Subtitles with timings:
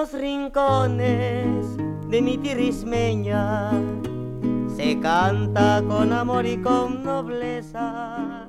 [0.00, 1.76] los rincones
[2.08, 3.70] de mi tierra ismeña
[4.74, 8.48] se canta con amor y con nobleza.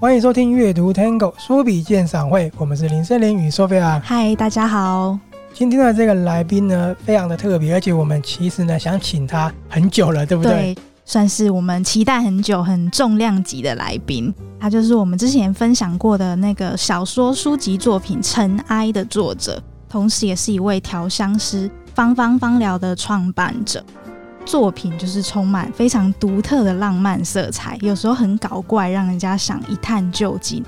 [0.00, 4.00] 欢迎收听阅读 Tango 书笔鉴赏会，我们是林森林与 Sophia。
[4.00, 5.16] 嗨，大家好。
[5.54, 10.52] 今天的这个来宾呢，非常的特别，而且我们其实呢想请他很久了，对不对？
[10.52, 14.32] 对，算是我们期待很久、很重量级的来宾。
[14.58, 23.84] 他就是我们之前分享过的那个小说书籍作品《尘埃》的作者，同时也是一位调香师芳芳芳疗的创办者。
[24.44, 30.64] 作品就是充满非常独特的浪漫色彩，有时候很搞怪，让人家想一探究竟。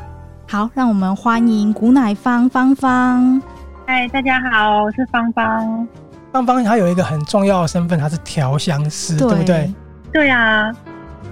[0.47, 3.43] 好，让我们欢迎古乃芳芳芳。
[3.87, 5.87] 嗨，大家好，我是芳芳。
[6.33, 9.75] 芳芳她有一个很重要的身份，她是调香师，对，对不对？
[10.13, 10.73] 对啊，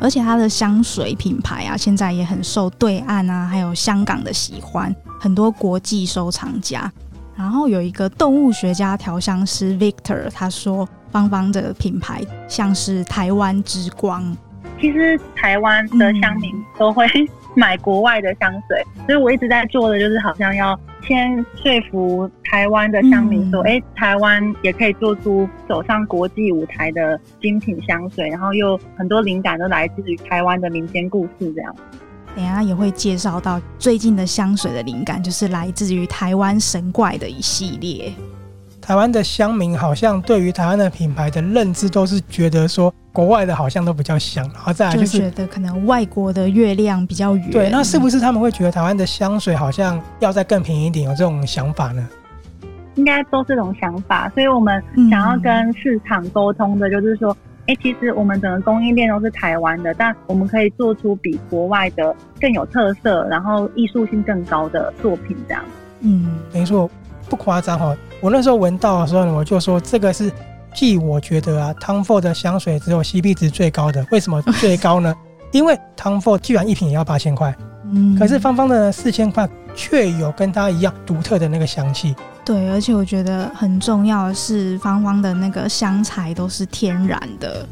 [0.00, 6.90] 而且她的香水品牌啊，现在也很受对岸啊，还有香港的喜欢，很多国际收藏家。
[7.34, 10.88] 然后有一个动物学家调香师 Victor，他说。
[11.12, 14.34] 芳芳的品牌像是台湾之光。
[14.80, 17.06] 其实台湾的乡民都会
[17.54, 31.74] 买国外的香水，嗯，所以我一直在做的就是好像要先说服台湾的乡民说，哎，嗯，台湾也可以做出走上国际舞台的精品香水，然后又很多灵感都来自于台湾的民间故事这样。
[32.34, 38.10] 等下也会介绍到最近的香水的灵感，就是来自于台湾神怪的一系列。
[38.82, 47.50] 台湾的乡民好像对于台湾的品牌的认知都是觉得说，国外的好像都比较香，然后再来就是就觉得可能外国的月亮比较圆。
[47.52, 51.08] 对，那是不是他们会觉得台湾的香水好像要再更便宜一点？
[51.08, 52.04] 有这种想法呢？
[52.96, 57.34] 应该都是这种想法，所以我们想要跟市场沟通的，就是说，
[57.68, 65.62] 哎、嗯，其实我们整个供应链都是台湾的，但我们可以做出比国外的更有特色，然后艺术性更高的作品，这样。
[66.00, 66.90] 嗯，没错。
[67.30, 70.30] 不夸张哈，我那时候闻到的时候呢，我就说这个是
[70.72, 74.06] 继我觉得啊，Tom Ford 的香水只有 CP 值最高的。
[74.12, 75.12] 为什么最高呢？
[75.50, 77.52] 因为 Tom Ford 居然一瓶也要八千块，
[77.92, 82.14] 嗯，可是芳芳的四千块却有跟它一样独特的那个香气。
[82.44, 87.66] 对，而且我觉得很重要的是，芳芳的那个香材都是天然的。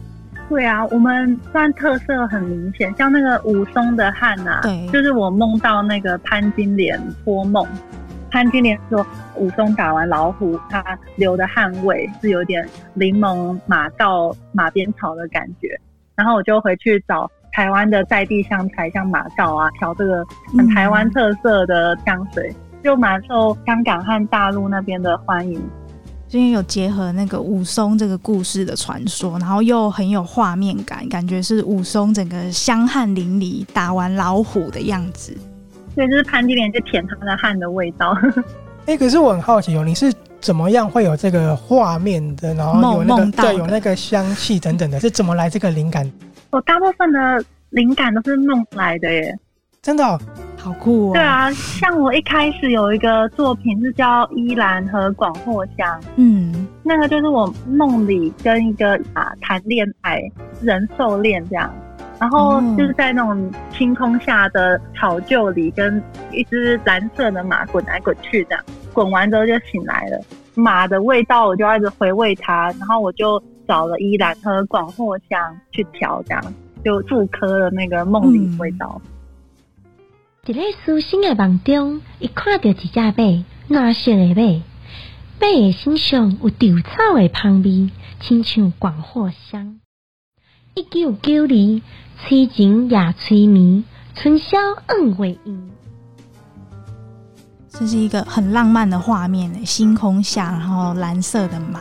[0.48, 7.64] 对啊，我们算特色很明显，像那个武松的汗啊，对，就是我梦到那个潘金莲托梦。
[8.30, 9.04] 潘金莲说
[9.36, 15.68] ：“武松打完老虎，他流的汗味是有点柠檬、马到、马鞭草的感觉。
[16.14, 20.24] 然后我就回去找台湾的在地香材，像马告啊，调这个
[20.56, 25.60] 很台湾特色的香水，嗯、就蛮受香港和大陆那边的欢迎。
[26.30, 35.36] 因为有结合那个武松这个故事的传说，然后又很有画面感，感觉是武松整个香汗淋漓，打完老虎的样子。”
[35.94, 38.16] 所以就是潘金莲就舔他的汗的味道。
[38.86, 42.54] 哎、欸，可是我很好奇哦，你是怎么样会有这个画面的？
[42.54, 46.10] 然后有那个对，有那个香气等等的，是怎么来这个灵感？
[46.50, 49.38] 我大部分的灵感都是梦来的耶，
[49.82, 50.18] 真的、哦、
[50.56, 51.12] 好酷哦。
[51.12, 60.20] 对啊，像我一开始有一个作品是叫依兰和广藿香，嗯，那个就是我梦里跟一个啊谈恋爱
[60.62, 61.72] 人兽恋这样。
[62.20, 70.20] 然后就是在那种星空下的草臼里，跟一只蓝色的马滚来滚去，这样滚完之后就醒来了。
[70.54, 76.54] 马的味道我就一直回味它，然后我就找了依兰和广藿香去调，这样
[76.84, 79.00] 就复刻了那个梦里味道。
[80.44, 80.52] 在
[80.84, 84.62] 舒心的梦中，一看到一只马，蓝色的马，
[85.40, 89.80] 马的身上有稻草的香味，亲像广藿香。
[90.74, 91.80] 一九九二。
[92.22, 93.82] 催情也催眠，
[94.14, 94.58] 春宵
[94.88, 95.70] 恩未央。
[97.70, 101.80] 这是一个很浪漫的画面呢，星空下，然后蓝色的马。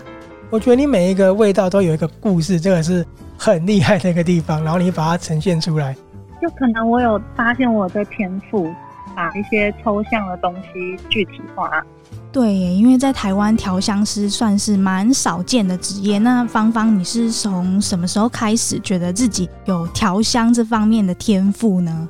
[0.50, 3.06] 我觉得你每一个味道都有一个故事，这个是
[3.38, 4.64] 很厉害的一个地方。
[4.64, 5.94] 然后你把它呈现出来，
[6.42, 8.74] 就可能我有发现我的天赋，
[9.14, 11.86] 把一些抽象的东西具体化。
[12.32, 16.20] 对，因为在台湾调香师算是蛮少见的职业。
[16.20, 22.08] 那芳芳，你是从什么时候开始觉得自己有调香这方面的天赋呢？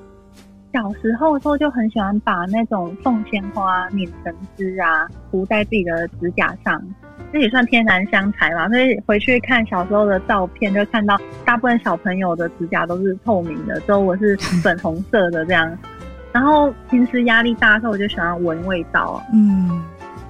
[0.73, 6.81] 小时候的时候就很喜欢把那种凤仙花拧成汁啊，涂在自己的指甲上，
[7.31, 8.67] 这也算天然香材嘛。
[8.67, 15.77] 所以回去看小时候的照片，就看到大部分小朋友的指甲都是透明的，之后我是粉红色的这样。
[16.33, 19.81] 然后平时压力大的时候，我就喜欢闻味道，嗯。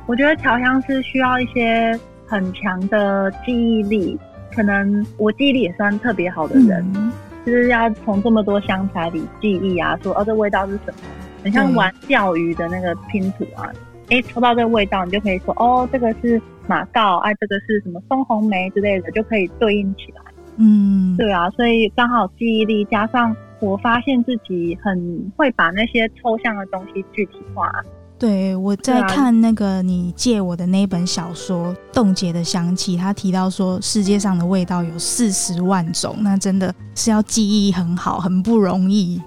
[0.09, 1.95] 我觉得调香师需要一些
[2.25, 4.17] 很强的记忆力，
[4.51, 7.13] 可能我记忆力也算特别好的人，嗯、
[7.45, 10.95] 就是要从这么多香材里记忆啊，说哦，这味道是什么？
[11.43, 13.71] 很像玩钓鱼的那个拼图啊。
[14.09, 20.23] 哎，抽到这个味道，你就可以说哦，这个是马告，哎、啊，这个是什么松红梅之类的，就可以对应起来。
[20.57, 27.71] 嗯，对啊，所以刚好记忆力加上我发现自己很会把那些抽象的东西具体化。
[28.19, 39.21] 对，我在看那个你借我的那本小说《冻结的香气》，他提到说世界上的味道有四十万种，那真的是要记忆很好，很不容易。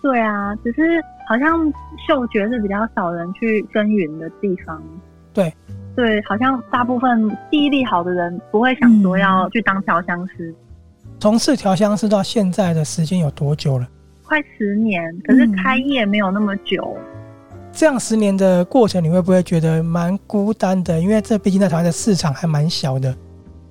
[0.00, 1.66] 对啊，只是好像
[2.06, 4.80] 嗅觉是比较少人去耕耘的地方。
[5.34, 5.52] 对，
[5.96, 10.54] 对，好像大部分记忆力好的人不会想说要去当调香师。
[11.18, 13.88] 从事调香师到现在的时间有多久了？
[14.22, 16.96] 快十年，可是开业没有那么久。
[16.96, 17.17] 嗯
[17.78, 20.98] 这样十年的过程，你会不会觉得蛮孤单的？
[20.98, 23.14] 因为这毕竟在台湾的市场还蛮小的。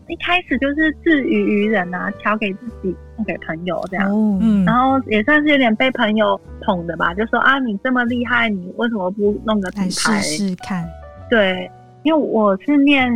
[0.08, 4.10] 一开始就是自娱于人啊，调给自己，送给朋友这样。
[4.10, 10.88] 哦，嗯，然后也算是有点被朋友捧的吧，就说啊，你这么厉害，你为什么不弄个品牌试试看？
[11.30, 11.70] 对，
[12.04, 13.12] 因为我是念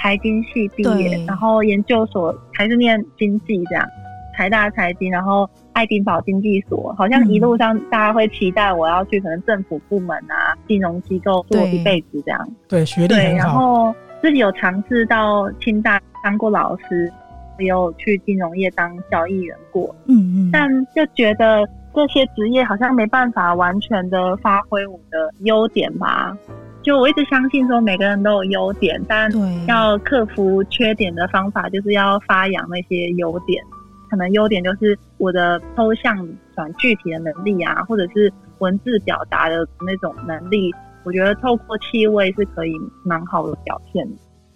[0.00, 3.84] 财经系毕业，然后研究所还是念经济这样。
[4.32, 12.48] 台大财经，然后爱丁堡经济所，好像一路上大家会期待我要去可能政府部门啊、金融机构做一辈子这样。
[12.66, 13.08] 对，学历。
[13.08, 17.12] 对，然后自己有尝试到清大当过老师，
[17.58, 19.94] 也有去金融业当交易员过。
[20.06, 20.50] 嗯嗯。
[20.50, 26.34] 但就觉得这些职业好像没办法完全的发挥我的优点吧。
[26.82, 29.28] 就我一直相信说每个人都有优点，但
[29.66, 33.62] 要克服缺点的方法就是要发扬那些优点。
[34.08, 36.16] 可能优点就是我的抽象
[36.54, 40.72] 转具体的能力啊，或者是文字表达的那种能力，
[41.04, 42.72] 我觉得透过气味是可以
[43.04, 44.08] 蛮好的表现。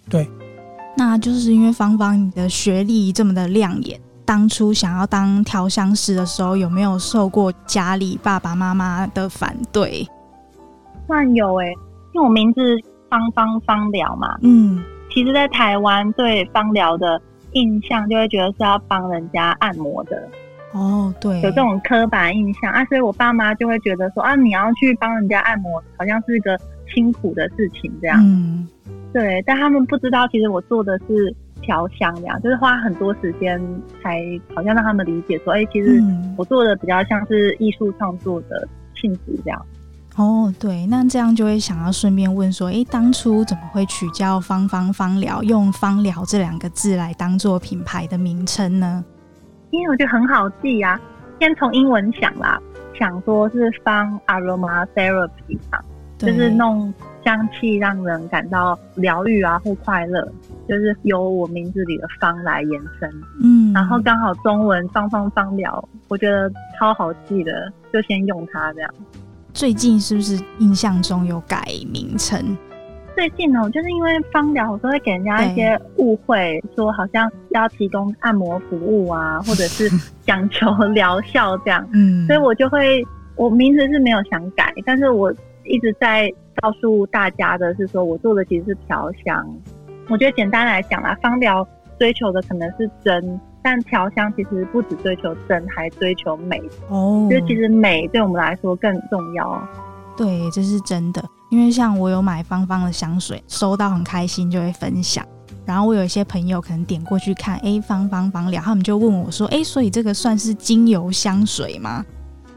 [0.09, 0.29] 对，
[0.97, 10.07] 那就是因为芳芳你的学历这么的亮眼，当初想要当调香师的时候，有没有受过家里爸爸妈妈的反对？
[11.07, 11.73] 算有诶、欸，
[12.13, 12.61] 因为我名字
[13.09, 17.21] 芳芳芳疗嘛，嗯，其实在台湾对芳疗的。
[17.53, 20.29] 印象就会觉得是要帮人家按摩的。
[20.73, 22.73] 哦，对，有这种刻板印象。
[22.73, 26.59] 啊，所以我爸妈就会觉得说啊，你要去帮人家按摩，好像是一个
[26.95, 28.21] 辛苦的事情这样。
[28.25, 28.69] 嗯，
[29.13, 33.61] 对，但他们不知道，其实我做的是调香这样，就是花很多时间
[34.01, 34.23] 才
[34.55, 36.01] 好像让他们理解说，哎、欸，其实
[36.37, 39.67] 我做的比较像是艺术创作的性质这样。
[40.21, 49.03] 哦，对，那这样就会想要顺便问说，哎，当初怎么会取叫“芳芳芳疗”，用“芳疗”这两个字来当做品牌的名称呢？
[49.71, 51.01] 因为我觉得很好记啊，
[51.41, 52.61] 先从英文想啦，
[52.99, 55.79] 想说是芳 aroma therapy 嘛，
[56.19, 56.93] 就是弄
[57.25, 60.31] 香气让人感到疗愈啊或快乐，
[60.69, 63.11] 就是由我名字里的“芳”来延伸。
[63.43, 68.95] 嗯，然后刚好中文“芳芳芳疗”，我觉得超好记的，就先用它这样。
[69.53, 72.57] 最近是不是印象中有改名称？
[73.17, 79.91] 最近呢，就是因为芳疗，我都会给人家一些误会，说好像要提供按摩服务啊， 或者是
[80.23, 81.87] 讲求疗效这样。
[81.93, 83.05] 嗯，所以我就会，
[83.37, 85.31] 我名字是没有想改，但是我
[85.65, 86.33] 一直在
[86.63, 89.47] 告诉大家的是，说我做的其实是调香。
[90.09, 91.67] 我觉得简单来讲啦，芳疗
[91.99, 93.41] 追求的可能是真。
[93.63, 97.29] 但调香其实不只追求真，还追求美哦。
[97.31, 99.69] 就其实美对我们来说更重要。
[100.17, 101.25] 对，这是真的。
[101.51, 105.25] 因为像我有买芳芳的香水，收到很开心，就会分享。
[105.67, 112.05] 然后我有一些朋友可能点过去看，哎，芳芳芳疗，他们就问我说，哎，所以这个算是精油香水吗？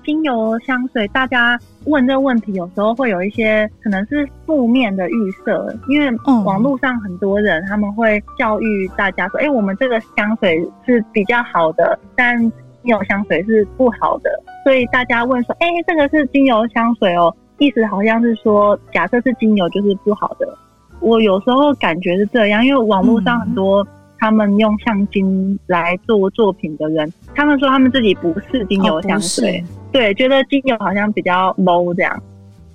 [0.03, 6.09] 精油香水，大家问这个问题，有时候会有一些可能是负面的预设，因为
[6.43, 12.51] 网络上很多人他们会教育大家说，哎、嗯，我们这个香水是比较好的，但精
[12.83, 14.29] 油香水是不好的，
[14.63, 20.57] 所以大家问说，哎，这个是精油香水哦，意思好像是说，假设是精油就是不好的。
[20.99, 23.85] 我有时候感觉是这样，因为网络上很多
[24.23, 29.59] 他们用香精来做作品的人，他们说他们自己不是精油香水。
[29.59, 32.23] 哦对，觉得精油好像比较 low 这样，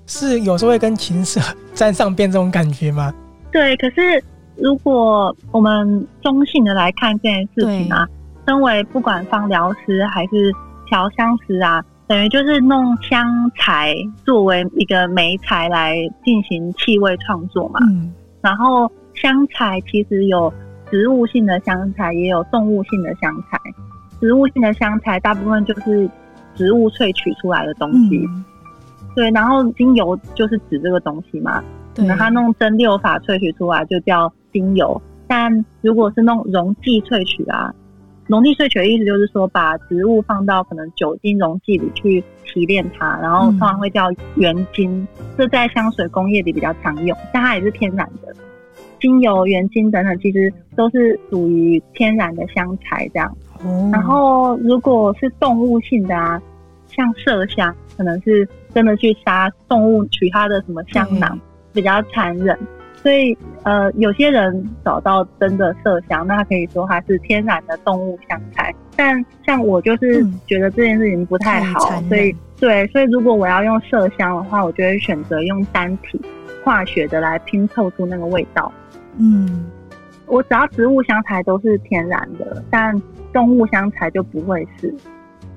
[0.07, 1.41] 是有时候会跟情色
[1.73, 3.15] 沾上边这种感觉吗？
[3.51, 4.23] 对，可是
[4.57, 8.07] 如果我们中性的来看这件事情啊，
[8.47, 10.53] 身为不管芳疗师还是
[10.87, 17.81] 调香师啊，等于就是弄香材作为一个媒材来进行气味创作嘛。
[17.91, 18.13] 嗯，
[18.43, 20.53] 然后香材其实有
[20.91, 23.59] 植物性的香材，也有动物性的香材。
[24.21, 26.09] 植物性的香材大部分就是。
[26.57, 28.45] 植物萃取出来的东西，嗯，
[29.15, 31.63] 对，然后精油就是指这个东西嘛。
[31.95, 37.73] 可能它弄蒸馏法萃取出来就叫精油，但如果是弄溶剂萃取啊，
[38.27, 48.35] 溶剂萃取的意思就是说，把植物放到可能酒精溶剂里去提炼它，然后通常会叫原精，这在香水工业里比较常用，但它也是天然的。
[49.01, 53.37] 精油、原精等等，其实都是属于天然的香材这样。
[53.65, 53.91] 哦。
[53.93, 56.41] 然后如果是动物性的啊，
[56.89, 61.39] 像麝香，可能是真的去杀动物取它的什么香囊，
[61.73, 62.59] 比较残忍。
[63.01, 68.75] 所以，呃，有些人找到真的麝香，那他可以说它是天然的动物香材。
[68.97, 76.21] 但像我就是觉得这件事情不太好，嗯、所以对，所以如果我要用麝香的话，我就会选择用单体
[76.65, 78.71] 化学的来拼凑出那个味道。
[79.19, 79.67] 嗯，
[80.27, 82.95] 我只要植物香材都是天然的，但
[83.33, 84.95] 动物香材就不会是。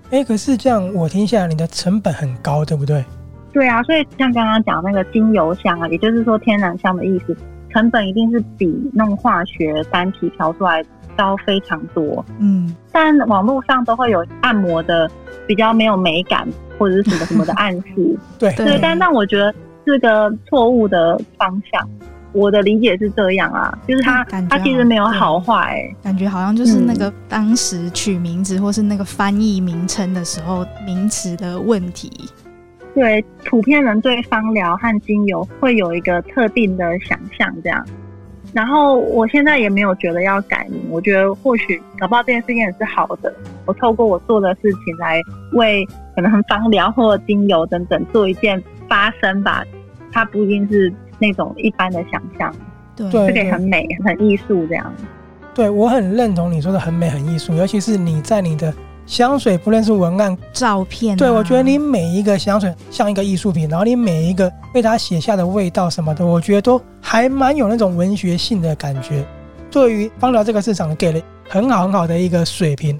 [0.10, 3.03] 哎、欸，可是这样我听下来，你的成本很高，对不对？
[3.53, 7.36] 对啊，所以像刚刚讲那个精油香啊，也就是说天然香的意思，
[7.70, 10.84] 成本一定是比弄化学单体调出来
[11.15, 12.25] 高非常多。
[12.39, 15.10] 嗯，但网络上都会有按摩的
[15.48, 18.18] 比较没有美感或者是什么什么的暗示。
[18.39, 19.53] 对对，但但我觉得
[19.86, 21.89] 是个错误的方向。
[22.34, 32.12] 我的理解是这样啊，就是他，他其实没有好坏，感觉好像就是那个当时取名字或是那个翻译名称的时候名词的问题。
[32.94, 37.86] 对，普遍人对芳疗和精油会有一个特定的想象，这样。
[38.54, 43.34] 然后我现在也没有觉得要改名，我觉得或许搞不好这件事情也是好的。
[43.66, 45.22] 我透过我做的事情来
[45.54, 49.64] 为可能芳疗或精油等等做一件发声吧。
[50.12, 52.54] 它不一定是那种一般的想象，
[52.96, 54.94] 对，这个很美、很艺术这样。
[55.54, 58.74] 对，我很认同你说的很美、很艺术，尤其是你在你的。
[59.08, 69.25] 香水不论是文案、照片、啊，对，我觉得你每一个香水像一个艺术品，然后你每一个被他写下的味道什么的，我觉得都还蛮有那种文学性的感觉。
[69.70, 72.98] 对于芳疗这个市场，给了很好很好的一个水平。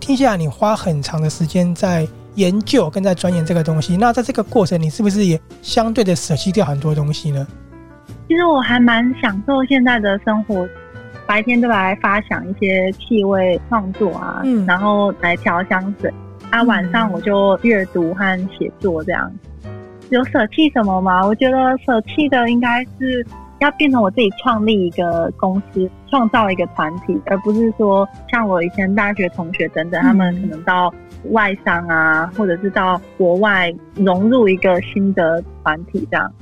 [0.00, 3.96] 听下来，你花很长的时间在研究跟在钻研这个东西。
[3.96, 7.46] 那在这个过程，你是不是也相对的舍弃掉很多东西呢？
[8.28, 10.68] 其实我还蛮享受现在的生活，
[11.26, 16.12] 白天都来发想一些气味创作啊，嗯，然后来调香水。
[16.50, 19.32] 啊，晚上我就阅读和写作这样。
[20.10, 21.26] 有舍弃什么吗？
[21.26, 23.26] 我觉得舍弃的应该是。
[23.60, 30.92] 要变成我自己创立一个公司，创造一个团体，而不是说像我以前大学同学等等，他们可能到
[31.30, 36.32] 外商啊，或者是到国外融入一个新的团体这样。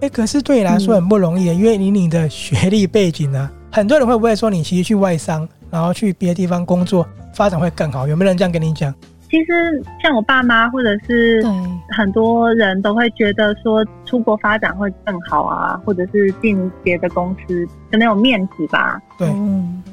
[0.00, 8.06] 哎、欸，可是对你来说很不容易，嗯、因为你你的学历背景呢、啊，很多人会不会说你其实去外商，然后去别的地方工作发展会更好？
[8.06, 8.94] 有没有人这样跟你讲？
[9.30, 11.42] 其实像我爸妈或者是
[11.90, 19.00] 很多人都会觉得说出国发展会更好啊，或者是进别的公司可能有面子吧。
[19.18, 19.28] 对，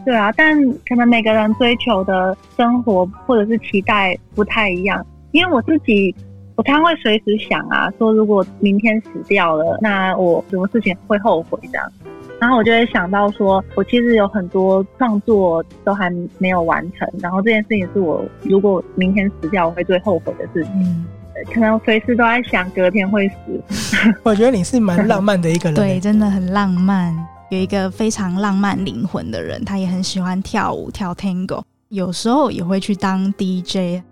[0.06, 5.06] 对啊，但可能每个人追求的生活或者是期待不太一样。
[5.32, 6.16] 因为我自己，
[6.56, 11.92] 我常会随时想啊，说如果明天死掉了，那我什么事情会后悔这样。
[12.40, 20.72] 然后我就会想到说，我其实有很多创作都还没有完成，然后这件事情是我如果明天死掉我会最后悔的事情。
[20.76, 21.06] 嗯，
[21.54, 24.14] 可能随时都在想隔天会死。
[24.24, 27.16] 我觉得你是蛮浪漫的一个人， 对，真的很浪漫，
[27.50, 34.04] 有一个非常浪漫灵魂的人，他也很喜欢跳舞，跳 Tango，有时候也会去当 DJ。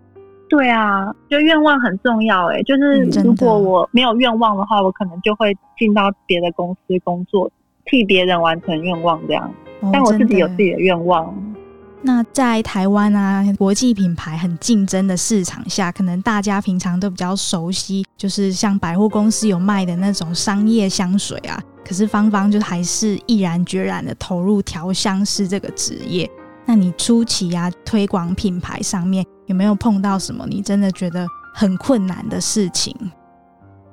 [0.50, 7.52] 对啊，就愿望很重要哎，就是如果我没有愿望的话，我可能就会进到别的公司工作。
[7.86, 9.54] 替别人完成愿望这样，
[9.92, 11.26] 但我自己有自己的愿望。
[11.26, 11.34] 哦，
[12.02, 21.62] 那在台湾啊，国际品牌很竞争的市场下，可能大家平常都比较熟悉，就是像百货公司有卖的那种商业香水啊。
[21.86, 26.30] 可是芳芳就还是毅然决然的投入调香师这个职业。
[26.66, 32.96] 那你初期啊，推广品牌上面有没有碰到什么你真的觉得很困难的事情？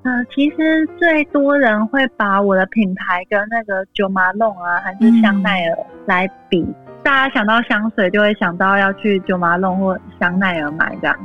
[0.03, 5.77] 呃，其实最多人会把我的品牌跟那个九马龙啊，还是香奈儿
[6.07, 6.63] 来比。
[6.63, 6.75] 嗯。
[7.03, 11.17] 大家想到香水，就会想到要去九马龙或香奈儿买这样。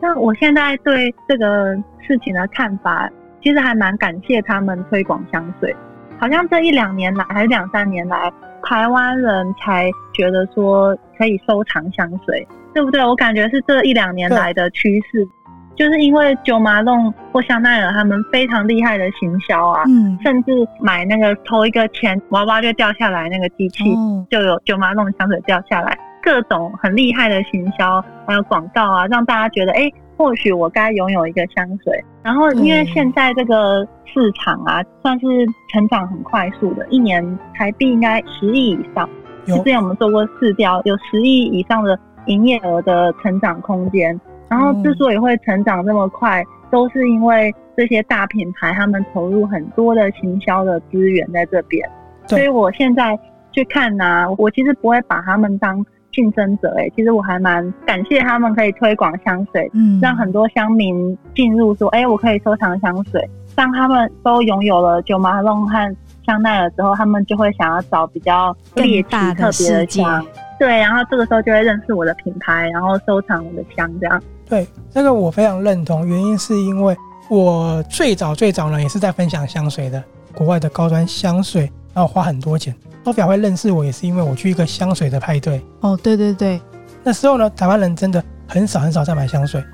[0.00, 3.08] 那我现在对这个事情的看法，
[3.42, 5.74] 其实还蛮感谢他们推广香水。
[6.18, 13.04] 好像这一两年来，还是两三年来，台湾人才觉得说可以收藏香水，对不对？
[13.04, 15.26] 我感觉是这一两年来的趋势。
[15.74, 23.84] 就是因为九马弄或香奈儿他们非常厉害的行销啊，嗯，甚至买那个投一个钱娃娃就掉下来那个机器，
[24.30, 32.04] 就有九马弄香水掉下来，各种很厉害的行销还有广告啊，让大家觉得，哎，或许我该拥有一个香水。
[32.22, 35.26] 然后，因为现在这个市场啊，算是
[35.72, 39.08] 成长很快速的，一年台币应该十亿以上。
[39.46, 44.20] 之前我们做过市调，有十亿以上的营业额的成长空间。
[44.52, 51.82] 然后，之所以会成长这么快，都是因为这些大品牌他们投入很多的行销的资源在这边。
[52.26, 53.18] 所以我现在
[53.50, 55.82] 去看呐、啊，我其实不会把他们当
[56.12, 63.26] 竞争者，哎，其实我还蛮感谢他们可以推广香水，嗯，让很多乡民进入说，哎，我可以收藏香水。
[63.54, 70.26] 当他们都拥有了九马龙和香奈儿之后，他们就会想要找比较猎奇特别的香，
[70.58, 74.22] 对，然后这个时候就会认识我的品牌，然后收藏我的香，这样。
[74.52, 76.94] 对，这个我非常认同，原因是因为
[77.30, 80.04] 我最早最早呢也是在分享香水的，
[80.34, 81.72] 国外的高端香水。
[81.94, 85.64] 然后花很多钱，Sophia 会认识我也是因为我去一个香水的派对。
[85.80, 86.60] 哦，对对对，
[87.02, 89.64] 那时候呢，台湾人真的很少很少在买香水。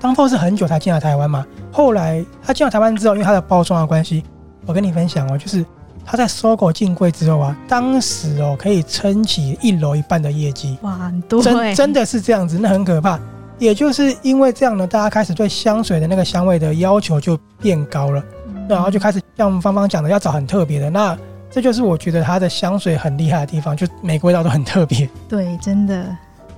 [0.00, 4.24] 当 Tom 是很久才进来台湾嘛，后来他进了台湾之后，因为他的包装的关系，
[4.66, 5.64] 我跟你分享哦，就是
[6.04, 10.76] 他在 SOGO 进柜之后啊，当时哦可以撑起一楼一半的业绩。
[10.82, 13.16] 哇，很多，真真的是这样子，那很可怕。
[13.58, 21.16] 也就是因为这样呢，大家开始对香水的那个香味的要求就变高了，嗯、然后就开始像芳芳讲的，要找很特别的那。
[21.50, 25.08] 这就是我觉得它的香水很厉害的地方，就每个味道都很特别。
[25.28, 26.04] 对，真的。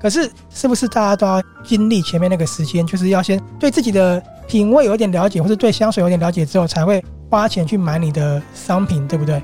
[0.00, 9.42] 可是，是不是大家都要经历前面那个时间，就是要先对自己的品味有一点了解，或者对香水有点了解之后，才会花钱去买你的商品，对不对？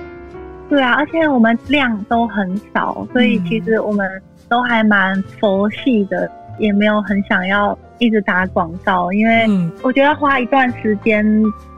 [0.71, 4.09] 对啊，而且我们量都很少，所以其实我们
[4.49, 6.31] 都还蛮佛系的。
[6.59, 9.47] 也没有很想要一直打广告，因为
[9.83, 11.25] 我觉得要花一段时间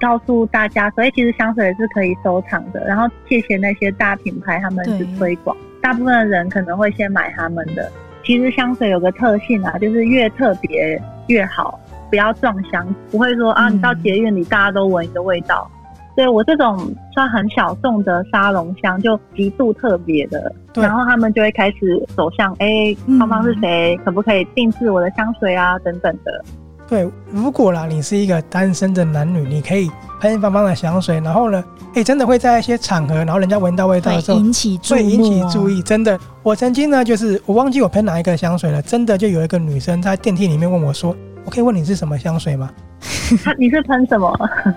[0.00, 2.85] 告诉大家，所以其实香水是可以收藏的。
[2.87, 7.90] 然后谢谢那些大品牌，他们去推广，大部分的人可能会先买他们的。
[8.25, 11.78] 其实香水有个特性啊，就是越特别越好，
[12.10, 15.71] 不要撞香，不会说啊，你到捷运里大家都闻一个味道。
[16.17, 23.99] 对，我这种算很小众的沙龙香，就极度特别的，然后他们就会开始走向，哎，芳芳是谁？
[24.05, 25.79] 可不可以定制我的香水啊？
[25.81, 26.45] 等等的。
[26.87, 35.83] 对，如果啦，你是一个单身的男女，你可以喷芳芳的香水，然后呢，哎，真的会在一些场合，然后人家闻到味道的时候，引起注意，会引起注意。
[35.83, 42.71] 真的，我曾经呢，就是我忘记我喷哪一个香水了，真的就有一个女生在电梯里面问我说：“我可以问你是什么香水吗？”
[43.59, 44.30] 你是喷什么？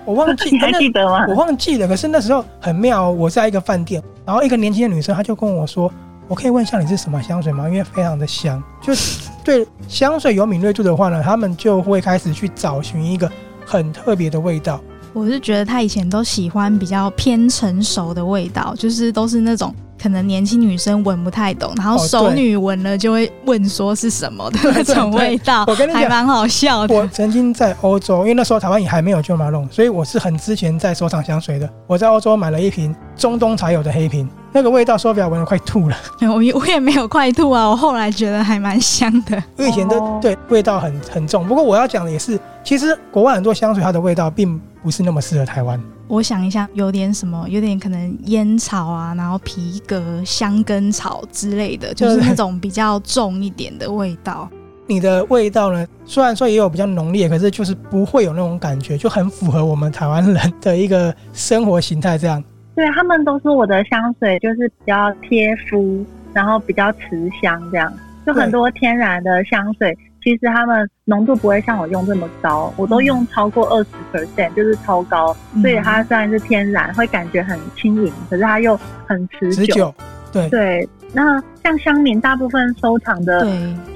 [0.06, 1.26] 我忘记， 你还记得吗？
[1.28, 1.86] 我忘记了。
[1.86, 5.90] 可是那时候很妙，我在一个饭店，然后一个年轻的女生，她就跟我说
[6.28, 7.68] ：“我可以问一下你是什么香水吗？
[7.68, 8.62] 因为非常的香。
[8.80, 13.30] ”就是对香水有敏锐度的话呢，他们就会开始去找寻一个
[13.66, 14.80] 很特别的味道。
[15.12, 19.74] 我是觉得他以前都喜欢比较偏成熟的味道，就是都是那种。
[20.00, 26.94] 可能年轻女生闻不太懂，然后熟女闻了就会问说是什么的那种 味道，我跟你讲，还蛮好笑的。
[26.94, 31.68] 我曾经在欧洲，因为那时候台湾也还没有 Jo Malone，所以我是很之前在收藏香水的。
[31.86, 35.96] 我在欧洲买了一瓶中东才有的黑瓶，那个味道说不了，闻了快吐了。
[36.20, 39.42] 我 我也没有快吐啊，我后来觉得还蛮香的。
[39.56, 45.80] 我以前都对味道很很重，不过我要讲的也是，其实国外很多香水它的味道并不是那么适合台湾。
[46.08, 54.48] 我想一下，有点什么，有点可能烟草啊，然后皮革、香根草之类的，就是那种比较重一点的味道。
[54.86, 55.86] 你的味道呢？
[56.06, 62.16] 虽然说也有比较浓烈，可是就是不会有那种感觉，就很符合我们台湾人的一个生活形态。
[62.16, 62.42] 这样，
[62.74, 67.92] 对，他们都说我的香水就是比较贴肤，然后比较持香，这样
[68.24, 69.94] 就很多天然的香水。
[70.28, 79.64] 其实他们浓度不会像我用这么高，我都用超过二十 percent，就是超高，所以它虽然是天然，会感觉很轻盈，可是它又很持久。
[79.64, 79.94] 持久，
[80.30, 80.88] 对对。
[81.14, 83.40] 那像乡民大部分收藏的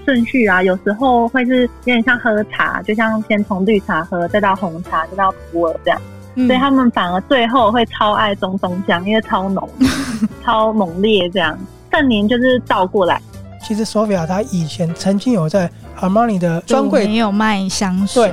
[0.07, 6.01] 顺序啊，有时候会是有点像喝茶，就像先从绿茶喝，再到红茶，再到普洱这样。
[6.37, 9.69] 嗯、所以他们反而最后会超爱中东香，因为超浓、
[10.43, 11.59] 超猛烈这样。
[11.91, 13.21] 盛年就是倒过来。
[13.67, 15.71] 其实 Sophia 她以前曾经有在
[16.01, 18.33] Armani 的专柜没有卖香水，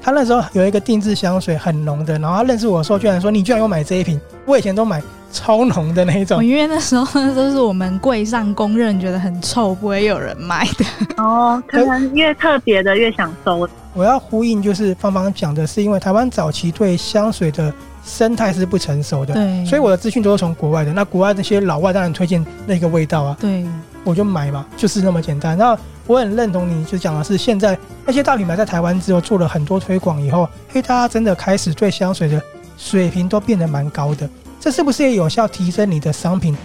[0.00, 6.44] 她那时候有一个定制香水很浓的，然后她认识我的时候，居然说，你居然有买这一瓶，我以前都买超浓的那一种。
[6.44, 10.84] 因为那时候都是我们柜上公认觉得很臭，不会有人买的。
[11.22, 13.68] 哦，可能越特别的越想收。
[13.94, 17.72] 我要呼应就是芳芳讲的是，因为台湾早期对香水的
[18.04, 20.92] 生态是不成熟的，对，所以我的资讯都是从国外的。
[20.92, 23.66] 那国外那些老外当然推荐那个味道啊，对。
[24.04, 25.56] 我就买嘛，就是那么简单。
[25.56, 32.42] 那我很认同你，就讲的是现在那些大品牌在台湾之后做了很多推广以后，嘿，大家真的开始对香水的
[32.76, 34.28] 水平都变得蛮高的。
[34.60, 36.56] 这是不是也有效提升你的商品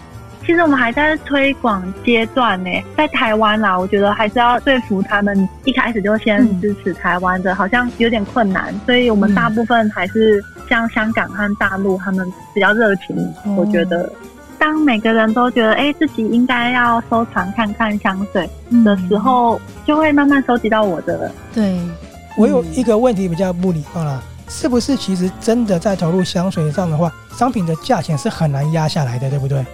[0.45, 13.15] 其实我们还在推广阶段呢，在台湾啦，我觉得还是要说服他们一开始就先支持台湾的，嗯、好像有点困难，所以我们大部分还是像香港和大陆，他们比较热情。
[13.45, 14.11] 嗯、我觉得，
[14.63, 18.49] 当每个人都觉得哎、欸、自己应该要收藏看看香水
[18.85, 21.29] 的时候，嗯、就会慢慢收集到我的。
[21.53, 21.77] 对，
[22.37, 29.65] 我有一个问题比较不礼貌啦，是不是其实真的在投入香水上的话，商品的价钱是很难压下来的，对不对？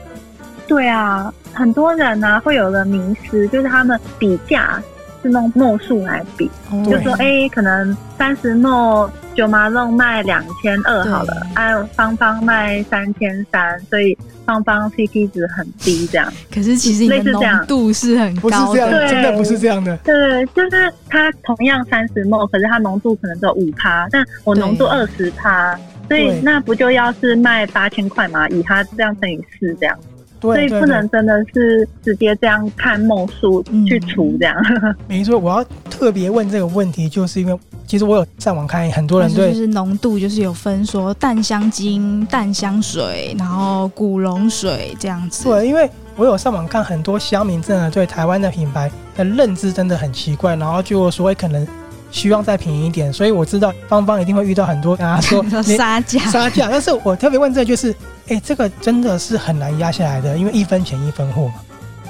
[0.68, 4.82] 对啊，很多人呢、啊、会有个迷失，就是他们比价
[5.22, 16.32] 是用墨数来比，哦、就说哎，可能三十墨九马弄卖两千二好了，哎对，芳芳卖三千三，所以芳芳 CP 值很低这样。
[16.54, 19.98] 可是其实类似这样，度是很高的，不是这样，对真的不是这样的。
[19.98, 25.78] 对，就是它同样三十墨，可是它浓度可能只有五趴，但我浓度二十趴，
[26.08, 28.48] 所以那不就要是卖八千块嘛？
[28.50, 29.98] 以它这样乘以四这样。
[30.42, 34.56] 所以不能真的是直接这样看梦数去除这样。
[34.84, 45.44] 嗯、没错，我要特别问这个问题，就是因为其实我有上网看很多人对就是浓度就是有分说淡香精、淡香水，然后古龙水这样子。
[45.44, 51.68] 对，因为我有上网看很多乡民真的对台湾的品牌的认知真的很奇怪，然后就说可能
[52.12, 53.12] 希望再便宜一点。
[53.12, 57.96] 所以我知道芳芳一定会遇到很多跟他 说杀价杀价，但是我特别问这个就是。
[58.30, 61.56] 哎、欸，这个真的是很难压下来的，因为一分钱一分货嘛。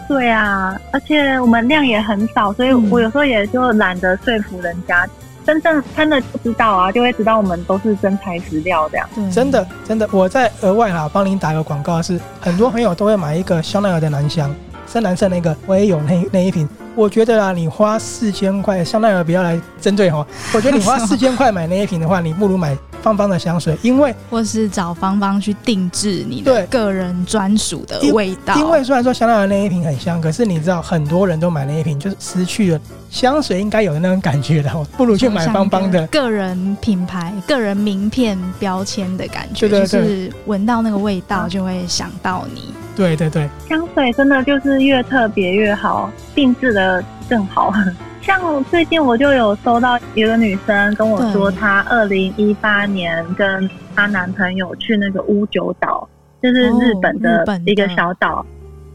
[0.09, 5.05] 对啊，而且我们量也很少，所以我有时候也就懒得说服人家。
[5.05, 5.09] 嗯、
[5.45, 9.09] 真正看了不知道啊，就会知道我们都是真材实料这样。
[9.15, 14.53] 对真的真的，我在额外哈帮您打个广告是，是很多朋友都会买一个香奈儿的男香，
[14.91, 16.67] 深蓝色那个，我也有那那一瓶。
[16.95, 20.25] 我觉得啊，你花四千块，香奈儿不要来针对哈。
[20.53, 22.75] 我觉得你花四千块买那一瓶的话，你不如买。
[23.01, 28.59] 芳芳的香水，因为或是找芳芳去定制你的个人专属的味道因。
[28.59, 42.73] 因为虽然说香奈儿那一瓶很香，可是你知道很多人都买那一瓶，就是失去了香水应该有的那种感觉的，不如去买芳芳的个人品牌、个人名片标签的感觉，就是闻到那个味道就会想到你。
[42.99, 47.73] 对对对，香水真的就是越特别越好，定制的更好。
[48.21, 56.07] 像最近我就有收到一个女生跟我说，她二零一八年跟她男朋友去那个屋久岛，
[56.43, 58.45] 就是日本的一个小岛，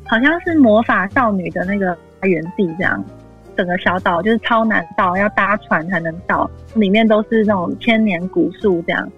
[0.05, 3.03] 好像是魔法少女的那个发源地这样。
[3.57, 9.09] 整个小岛就是超难到，要搭船才能到，里面都是那种千年古树这样。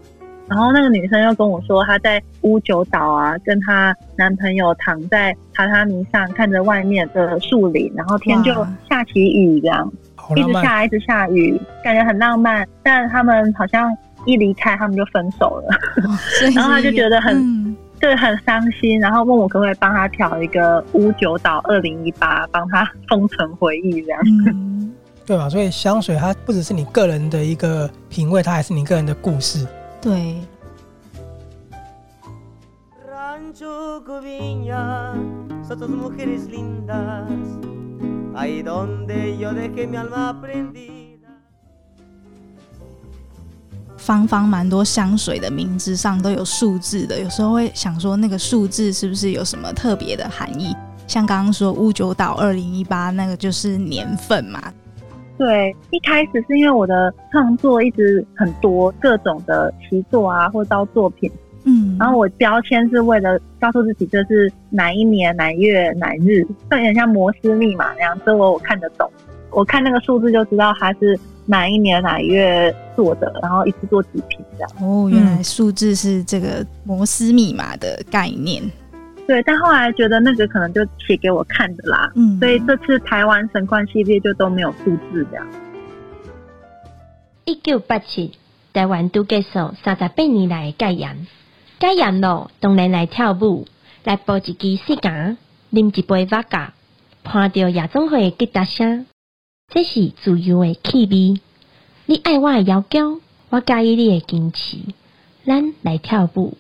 [0.49, 8.53] 然后那个女生又跟我说，她在屋久岛啊，跟她男朋友躺在榻榻米上，看着外面的树林，然后天就
[8.89, 9.93] 下起雨这样。
[10.35, 12.67] 一直下，一直下雨，感觉很浪漫。
[12.83, 15.75] 但他们好像一离开，他们就分手了。
[16.05, 16.19] 哦、
[16.53, 18.99] 然后他就觉得很，嗯、对，很伤心。
[18.99, 24.21] 然后问我可不可以帮他调一个屋久岛二零一八，帮他封存回忆这样。
[24.49, 24.93] 嗯、
[25.25, 25.49] 对吧？
[25.49, 29.65] 所以香水它不只是你个人的一个品味，它还是你个人的故事。
[30.07, 30.40] 对。
[43.97, 50.73] 芳芳蛮多香水的名字上都有数字的，有时候会想说那个数字是不是有什么特别的含义？
[51.09, 54.73] 像刚刚说乌九岛二零一八那个就是年份嘛。
[55.38, 61.31] 对，一开始是因为我的创作一直很多各种的习作啊，或到作品。
[61.64, 69.11] 嗯，然后我标签是为了告诉自己这是哪一年哪月哪日，就有点像摩斯密码那样，所以我我看得懂，
[69.51, 74.70] 我看那个数字就知道它是哪一年哪月做的，然后一次做几瓶这样。
[74.81, 78.62] 哦，原来数字是这个摩斯密码的概念。
[79.27, 85.47] 对，但后来觉得那个可能就写给我看的啦，嗯，所以这次台湾神矿系列就都没有复制这样。
[87.45, 88.33] 一九八七，
[88.73, 91.27] 台湾都结束三十八年来的戒严。
[91.79, 93.67] 戒严咯，当然来跳舞，
[94.05, 95.37] 来播一支时间，
[95.73, 96.73] 啉一杯瓦咖，
[97.23, 99.07] 伴着夜总会吉他声，
[99.69, 101.41] 这是自由的气味。
[102.07, 104.79] 你爱我的要求，我介意你的坚持。
[105.45, 106.57] 咱来跳舞，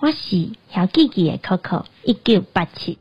[0.00, 2.98] 我是小弟弟的 Coco，一九八七。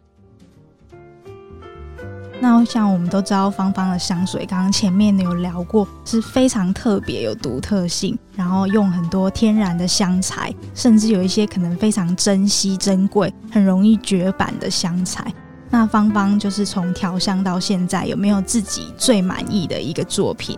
[2.39, 15.33] 那我想，我们都知道芳芳的香水，刚刚前面有聊过，是非常特别、有独特性，然后用很多天然的香材，甚至有一些可能非常珍惜、珍贵、很容易绝版的香材。
[15.69, 20.57] 那芳芳就是从调香到现在，有没有自己最满意的一个作品？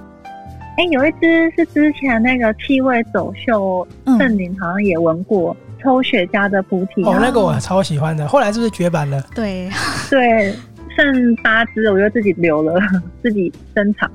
[0.78, 5.56] 哎、欸，有一支是之前那个气味走秀，圣林好像也闻过。
[5.86, 8.28] 抽雪茄的菩提哦，那个我超喜欢的。
[8.28, 9.24] 后来是不是绝版了？
[9.34, 9.70] 对
[10.10, 10.54] 对，
[10.98, 12.82] 剩八支，我就自己留了，
[13.22, 14.12] 自己珍藏。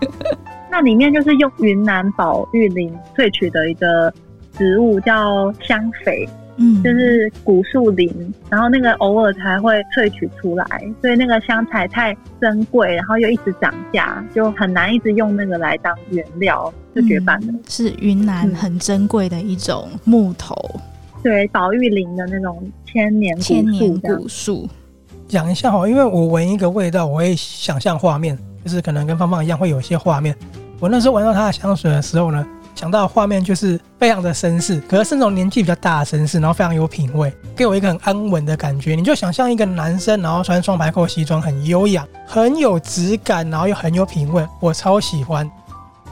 [0.70, 4.12] 那里面就是用云南宝玉林萃取的一个
[4.56, 6.28] 植物，叫香榧。
[6.60, 8.12] 嗯，就是古树林，
[8.50, 10.66] 然后那个偶尔才会萃取出来，
[11.00, 17.46] 所以那个香材太珍贵，然后又一直涨价，就很难一直用那个来当原料，就绝版了。
[17.52, 20.80] 嗯、是云南很珍贵的一种木头，嗯、
[21.22, 23.48] 对，宝玉林的那种千年古树。
[23.48, 24.68] 千年古树。
[25.28, 30.34] 讲一下哈，因为我闻一个味道，我会想象画面，就是可能跟芳芳一样，会有一些画面。
[30.80, 32.44] 我那时候闻到它的香水的时候呢。
[32.78, 38.94] 想到的画面就是非常的绅士，可是是那种年纪比较大的绅士，然后非常有品味，给我一个很安稳的感觉。
[38.94, 45.50] 你就想象一个男生，然后穿双排扣西装，很优雅，很有质感，然后又很有品味，我超喜欢。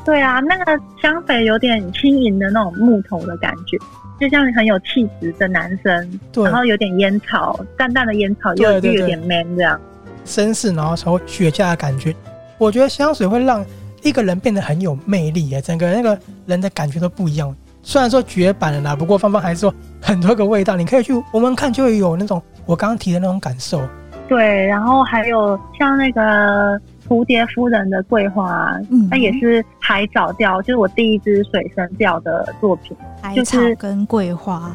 [0.04, 3.78] 对啊，那个香水有点轻盈的那种木头的感觉，
[4.18, 9.80] 就像很有气质的男生，对，然后有点烟草，淡淡的烟草，又又有点 man 这样，
[10.26, 12.12] 绅士，然后抽雪茄的感觉。
[12.58, 13.64] 我觉得香水会让。
[14.08, 17.54] 一个人变得很有魅力耶，整个那个人的感觉都不一样。
[17.82, 23.80] 虽然说绝版了啦，不过芳芳还是说很多个味道，你可以去闻闻看，就会有那种我刚刚提的那种感受。
[24.28, 34.72] 对，然后还有像那个蝴蝶夫人的桂花，嗯，它也是海藻调，就是我第一支水生调的作品，海草跟桂花。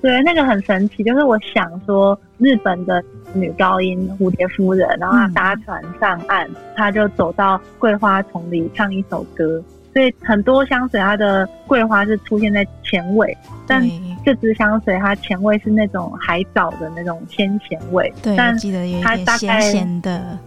[0.00, 3.02] 对，那个很神奇，就是我想说日本的。
[3.34, 9.62] 女高音蝴蝶夫人，然后她搭船上岸，她、嗯、就走到桂花丛里唱一首歌。
[9.92, 13.82] 所以很多香水它的桂花是出现在前尾，但
[14.24, 18.10] 这支香水它前味是那种海藻的那种鲜咸味。
[18.22, 20.38] 对，但记得有点咸咸的。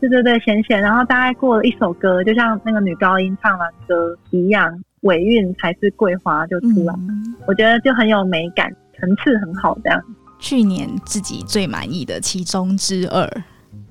[0.00, 0.80] 对对对，咸咸。
[0.80, 6.94] 然后大概过了一首歌，就像那个女高音唱完歌一样，尾韵才是桂花就出来。
[6.96, 10.02] 嗯、我觉得就很有美感，层次很好，这样。
[10.38, 13.28] 去年自己最满意的其中之二，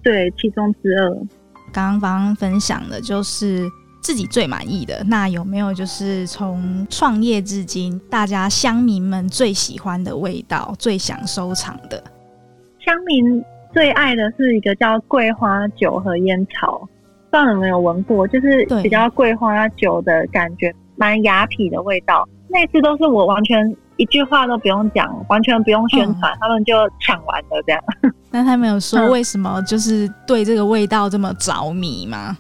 [0.04, 1.18] 对，其中之二。
[1.74, 12.02] 刚刚分享的就是自己最满意的，那有没有就是从创业至今，大家乡民们最喜欢的味道，最想收藏的？
[12.80, 16.88] 乡民最爱的是一个叫桂花酒和烟草，
[17.32, 18.28] 不知道有没有闻过？
[18.28, 22.30] 就是比较桂花酒的感觉，蛮雅痞的味道。
[22.48, 23.76] 那次都是我完全。
[23.98, 27.82] 一句话都不用讲，完全不用宣传，嗯，他们就抢完了这样。
[28.32, 32.38] 那他们有说为什么就是对这个味道这么着迷吗？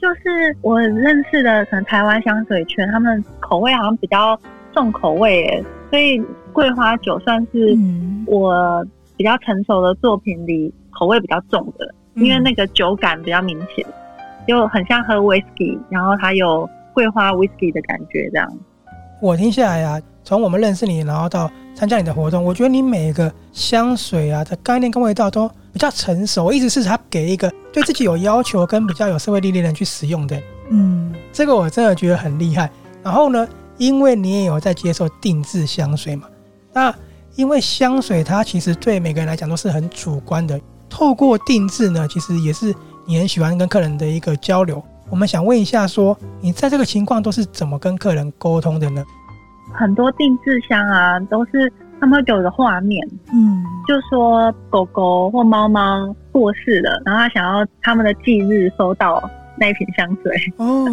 [0.00, 4.38] 就是我认识的可能台湾香水圈，他们口味好像比较
[4.72, 6.20] 重口味耶，所以
[6.52, 7.76] 桂花酒算是
[8.26, 8.84] 我
[9.16, 13.86] 比较成熟的作品里口味比较重的，嗯，因为那个酒感比较明显，
[14.48, 18.50] 就很像喝 whisky，然后它有桂花 whisky 的感觉这样。
[19.20, 20.00] 我听下来啊。
[20.24, 30.40] 从我们认识你，然后到参加你的活动，我觉得你每个香水啊的概念跟味道都比较成熟，意思是他给一个对自己有要求跟比较有社会历练的人去使用的。
[30.70, 32.70] 嗯，这个我真的觉得很厉害。
[33.02, 33.46] 然后呢，
[33.78, 36.28] 因为你也有在接受定制香水嘛，
[36.72, 36.94] 那
[37.34, 42.72] 因为香水它其实对每个人来讲都是很主观的，透过定制呢，其实也是
[43.06, 44.82] 你很喜欢跟客人的一个交流。
[45.10, 49.04] 我们想问一下，说你在这个情况都是怎么跟客人沟通的呢？
[49.72, 59.22] 很多定制香啊，都是他们会给我的画面，嗯，就说狗狗或猫猫过世了，然后他想要他们的忌日收到
[59.56, 60.86] 那一瓶香水，哦，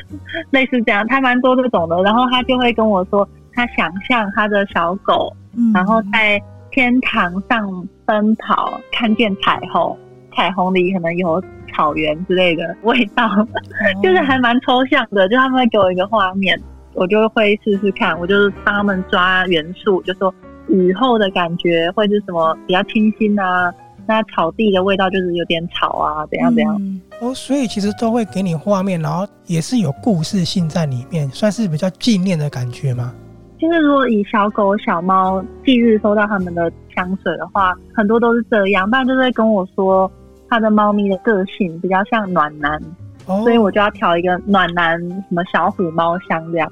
[0.50, 6.40] 类似这样，他蛮多这种的，然后他就会跟我说，他想象他的小狗，嗯，然后在
[6.70, 9.96] 天堂上奔跑，看见彩虹，
[10.34, 11.42] 彩虹里可能有
[11.74, 13.46] 草原之类的味道，哦、
[14.02, 16.58] 就是还蛮抽象的，就他们会给我一个画面。
[16.94, 20.32] 我就会试试看，我就是帮他们抓元素，就说
[20.68, 23.72] 雨后的感觉会是什么比较清新啊，
[24.06, 26.76] 那草地的味道就是有点草啊，怎样怎样。
[26.80, 33.14] 嗯、哦，所以其实都会给你画面，然后也是有故事性在里面，算是比较纪念的感觉吗？
[33.58, 40.10] 就是如果以小狗小猫忌日收到他们的香水的话，很多都是这样，不然就是会跟我说
[40.50, 42.80] 他的猫咪的个性比较像暖男。
[43.26, 46.70] 所以我就要调一个暖男，什么小虎猫香这样。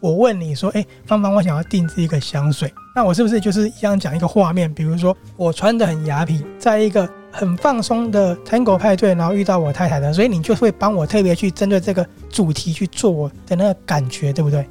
[0.00, 4.72] 我问你说，哎、欸，芳芳，我想要定制一个香水，那我是不是就是一样讲一个画面？
[4.72, 14.64] 比如说我穿得很雅痞，在一个很放松的 Tango 派对，然后遇到我太太的，所以你就会帮我特别去针对这个主题去做我的那个感觉，对不对？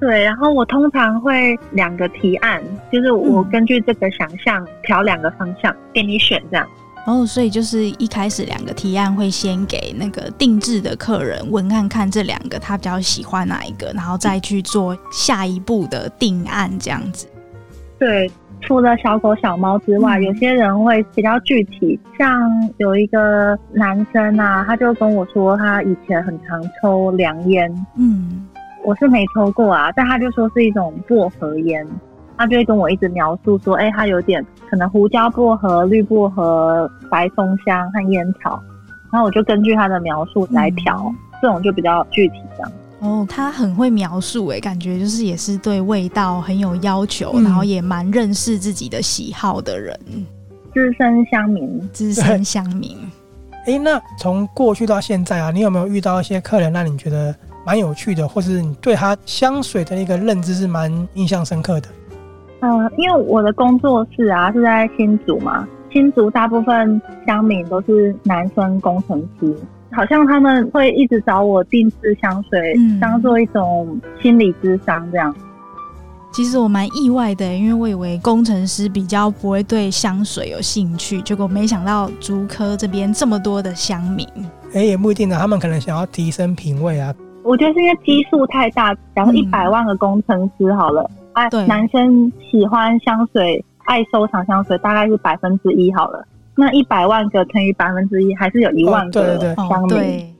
[0.00, 6.66] 对，然后我通常会两个提案，就是我根据这个想象调两个方向给你选这样。
[7.04, 17.26] 哦，所以就是一开始两个提案会先给那个定制的客人文案看这两个他比较喜欢哪一个，然后再去做下一步的定案这样子。
[17.98, 28.46] 对，除了小狗小猫之外，嗯、有些人会比较具体，像有一个男生啊，他就跟我说他以前很常抽凉烟，嗯，
[28.84, 31.84] 我是没抽过啊，但他就说是一种薄荷烟。
[32.42, 38.60] 他就会跟我一直描述说，哎、欸，他有点可能胡椒薄荷、绿薄荷、白松香和烟草，
[39.12, 42.72] 然后我就根据他的描述来调，嗯、这种就比较具体这样。
[42.98, 49.96] 哦，他很会描述，哎，感觉就是也是对味道很有要求，嗯、然后也蛮认识自己的喜好的人，
[50.74, 52.98] 资深乡民，资深乡民。
[53.66, 57.32] 哎、欸，那从过去到现在啊，你有没有遇到一些客人让你觉得
[57.64, 61.88] 蛮有趣的，或是你对他香水的一个认知是蛮印象深刻的？
[62.62, 69.52] 嗯，因为我的工作室啊是在新竹嘛，新竹大部分乡民都是男生工程师，
[69.90, 75.34] 好像他们会一直找我定制香水，嗯、当做一种心理智商这样。
[76.30, 84.24] 其实我蛮意外的，因为我以为工程师比较不会对香水有兴趣，结果没想到竹科这边这么多的乡民。
[84.72, 87.12] 哎、欸，也不一定呢，他们可能想要提升品味啊。
[87.42, 91.02] 我觉得是因为基数太大，假如一百万个工程师好了。
[91.10, 96.26] 嗯哎，男生喜欢香水，爱收藏香水，大概是百分之一好了。
[96.54, 100.34] 那一百万个乘以百分之一，还是有一万个香民。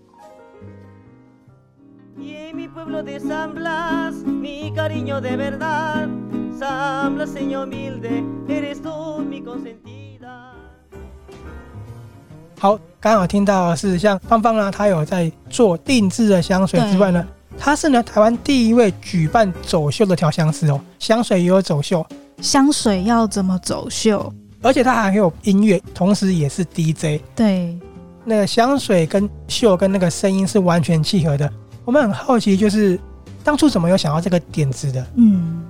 [12.59, 17.27] 好，刚好听到的是像芳芳呢，她有在做定制的香水之外呢。
[17.65, 22.05] 他是呢，台湾第一位举办走秀的调香师哦，香水也有走秀，
[22.39, 24.33] 香水要怎么走秀？
[24.63, 27.21] 而且他还有音乐，同时也是 DJ。
[27.37, 27.79] 对，
[28.25, 31.49] 那个香水跟秀跟那个声音是完全契合的。
[31.85, 32.99] 我们很好奇，就是
[33.45, 35.07] 当初怎么有想到这个点子的？
[35.15, 35.63] 嗯，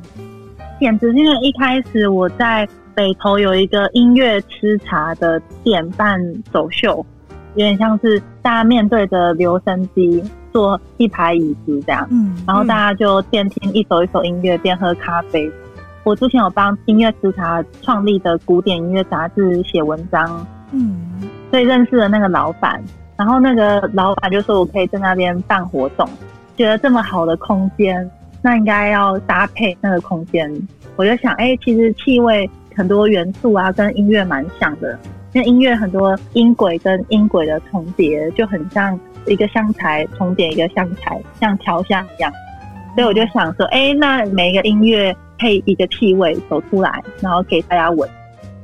[0.79, 6.19] 点子因为一开始我在北投有一个音乐吃茶的店办
[6.51, 7.05] 走秀，
[7.55, 10.25] 有点像是大家面对着留声机。
[10.53, 15.51] 坐一排椅子这样，嗯，然后大家就边听一首一首音乐边喝咖啡。
[16.05, 21.01] 我之前有帮音乐吃茶创立的古典音乐杂志写文章，嗯，
[21.51, 22.83] 所以认识了那个老板。
[23.15, 26.09] 然后那个老板就说我可以在那边办活动，
[26.57, 28.11] 觉得这么好的空间，
[28.43, 30.51] 那应该要搭配那个空间。
[30.97, 34.99] 我就想，哎，其实气味很多元素啊，跟音乐蛮像的，
[35.33, 38.99] 那音乐很多音轨跟音轨的重叠，就很像。
[39.25, 42.33] 一个香材重叠一个香材，像调香一样，
[42.97, 48.11] 所以我就想说，哎、那每一个音乐配一个气味走出来，然后给大家闻。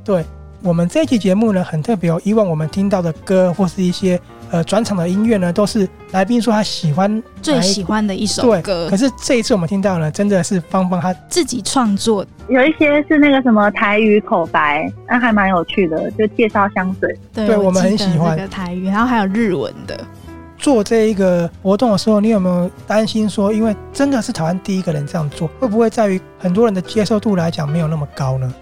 [0.04, 0.24] 对，
[0.60, 2.20] 我们这期节目呢，很特别哦。
[2.24, 8.86] 以往我们听到的歌或是一些呃转场的音乐呢，都是来宾说他喜欢最喜欢的一首歌。
[8.86, 17.18] 对，可是这一次我们听到呢，真的是芳芳他自己创作，有一些是那个什么台语口白，那还蛮有趣的，就介绍香水。
[17.34, 19.98] 对，对我们很喜欢这个台语，然后还有日文的。
[20.56, 28.52] 做这一个活动的时候，你有没有担心说，因为真的是台湾第一个人这样做，会不会在于很多人的接受度来讲没有那么高呢？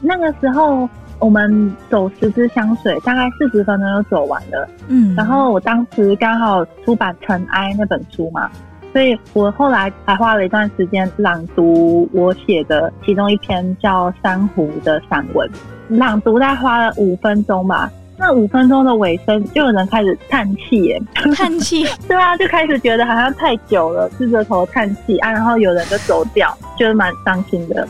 [0.00, 4.68] 那个时候我们走十支香水，大概四十分钟就走完了。
[4.88, 8.50] 嗯，然后我当时刚好出版《尘埃》那本书嘛，
[8.92, 15.50] 所以我后来还花了一段时间朗读我写的其中一篇叫《珊瑚》的散文，
[15.88, 17.90] 朗读大概花了五分钟吧。
[18.18, 27.86] 那五分钟的尾声，就有人开始叹气，耶，叹气， 对啊，就开始觉得好像太久了，低着头叹气啊，然后有人就走掉，觉得蛮伤心的。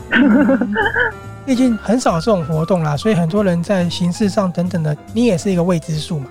[1.47, 6.29] 毕竟很少这种活动啦，所以很多人在形式上等等的，你也是一个未知数嘛。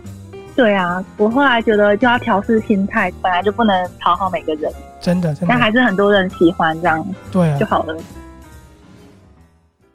[0.54, 7.94] 对啊，我后来觉得就要调试心态，本来就不能讨好每个人，真的，真的，但还是很多人喜欢这样，对啊，就好了。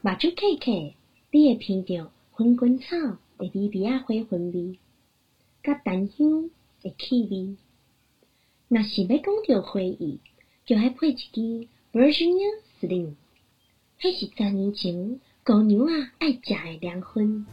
[0.01, 0.95] 目睭开开，
[1.29, 3.17] 你会闻到薰衣草。
[3.37, 4.79] 的微微啊，花粉味，
[5.63, 6.49] 甲檀香
[6.81, 7.55] 的气味。
[8.69, 10.19] 若是要讲到回忆，
[10.65, 12.49] 就爱配一支 Virginia
[12.79, 13.13] Slim，
[14.01, 17.45] 迄是十年前公牛啊爱食的凉粉。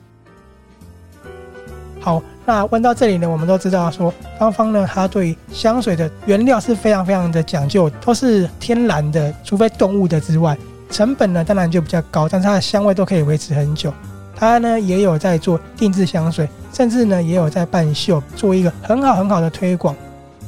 [2.00, 10.56] 好，那问到这里呢，我们都知道说，芳芳呢，她对香水的原料是非常非常的讲究，都是天然的，除非动物的之外，
[10.90, 13.92] 成本呢当然就比较高，但是它的香味都可以维持很久。
[14.34, 19.94] 他呢也有在做定制香水，甚至呢也有在办秀，做一个很好很好的推广。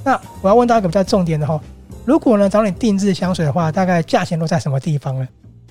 [0.03, 1.61] 那我要问到一个比较重点的哈，
[2.07, 5.29] 如果呢找你定制香水的话，大概价钱都在什么地方呢？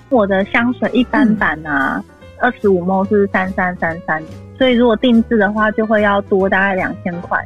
[0.09, 2.03] 我的香水一般版啊，
[2.39, 4.21] 二十五 ml 是三三三三，
[4.57, 7.37] 所以如果定制的话，就会要多大概两千块，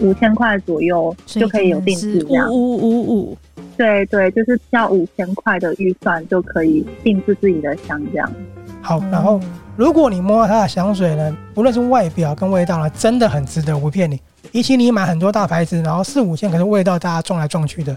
[0.00, 2.48] 五千块左右就可以有定制这样。
[2.50, 3.38] 五五五，
[3.76, 8.32] 对对，就是要五千块的预算就可以定制自己的香这样。
[8.80, 9.40] 好，然后
[9.76, 14.20] 如果你摸到它的香水呢，不论是外表跟味道呢，真的很值得，我不骗你。
[14.52, 17.96] 比起你买很多大牌子，然后四五千，可是味道大家撞来撞去的。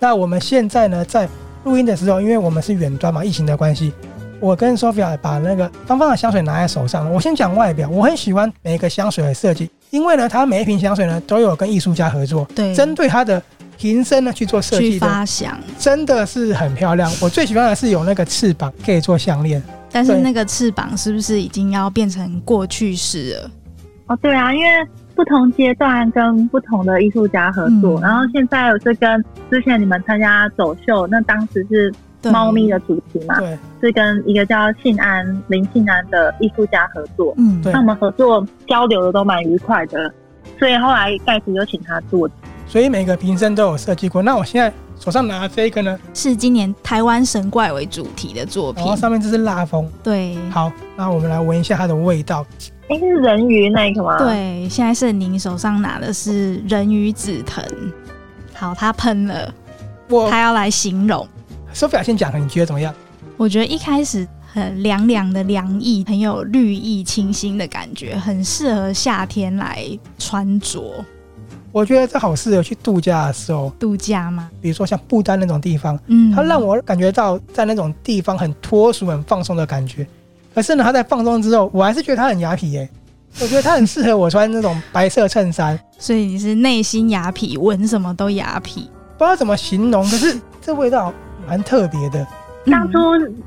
[0.00, 1.28] 那我们现在呢，在
[1.64, 3.92] 录音的时候，因为我们是远端嘛，疫情的关系，
[4.38, 7.10] 我跟 Sophia 把那个芳芳的香水拿在手上。
[7.12, 13.42] 我先讲外表，我很喜欢每一个香水的设计，因为呢，它每一瓶香水呢都有跟艺术家合作，对，针对它的
[13.78, 17.10] 瓶身呢去做设计的，发想真的是很漂亮。
[17.20, 19.62] 我最喜欢的是有那个翅膀可以做项链。
[19.90, 23.50] 但是那个翅膀是不是已经要变成过去式了？
[24.08, 24.68] 哦，对啊，因为
[25.14, 31.92] 不同阶段跟不同的艺术家合作，嗯、然后现在我是跟之前你们参加走秀，那当时是
[32.30, 40.12] 猫咪的主题嘛，对，是跟一个叫信安林信安的艺术家合作，嗯，那我们合作交流的都蛮愉快的，
[40.58, 42.28] 所以后来盖茨就请他做，
[42.66, 44.22] 所以每个瓶身都有设计过。
[44.22, 44.72] 那我现在。
[45.04, 48.82] 手上拿的这一个呢，是今年台湾神怪为主题的作品。
[48.82, 49.86] 然后上面这是蜡封。
[50.02, 52.42] 对，好，那我们来闻一下它的味道。
[52.88, 54.16] 哎，是人鱼那个吗？
[54.16, 57.62] 对，现在是您手上拿的是人鱼紫藤。
[58.54, 59.52] 好，它喷了，
[60.08, 61.28] 我他要来形容。
[61.74, 62.94] Sophia 先讲，你觉得怎么样？
[63.36, 69.86] 我觉得一开始很凉凉的凉意，很有绿意清新的感觉，很适合夏天来
[70.18, 71.04] 穿着。
[71.74, 73.68] 我觉得这好适合去度假的时候。
[73.80, 74.48] 度假吗？
[74.62, 80.06] 比如说像不丹那种地方，嗯，它让我感觉到在那种地方很脱俗、很放松的感觉。
[80.54, 82.88] 可是呢，它在放松之后，我还是觉得它很雅痞耶。
[83.40, 85.76] 我觉得它很适合我穿那种白色衬衫。
[85.98, 88.84] 所以你是内心雅痞，闻什么都雅痞。
[89.18, 91.12] 不知道怎么形容，可是这味道
[91.48, 92.24] 蛮特别的。
[92.66, 92.98] 当初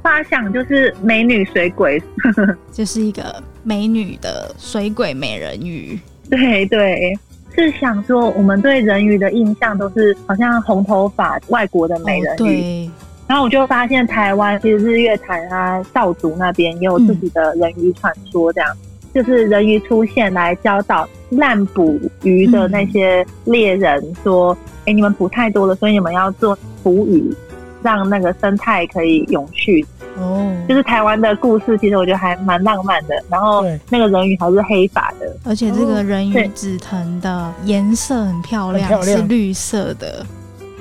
[0.04, 2.04] 发想就是美女水鬼，
[2.74, 5.98] 就是一个美女的水鬼美人鱼。
[6.30, 7.18] 对对。
[7.58, 12.40] 是想说，我们对人鱼的印象都是好像红头发、外国的美人鱼。
[12.40, 12.92] 哦、对。
[13.28, 24.56] 然后我就发现，台湾其实日月潭啊、少族那边也有自己的人鱼传说，这样、嗯、就是人鱼出现来教导滥捕鱼的那些猎人说
[24.86, 27.34] ：“哎、嗯，你们捕太多了，所以你们要做捕鱼，
[27.82, 29.86] 让那个生态可以永续。”
[30.20, 33.16] 哦，就是台湾的故事，其实我觉得还蛮浪漫的。
[33.30, 40.26] 然后那个人鱼还是黑发的，而且这个人鱼紫藤的颜色很漂亮，漂亮是绿色的。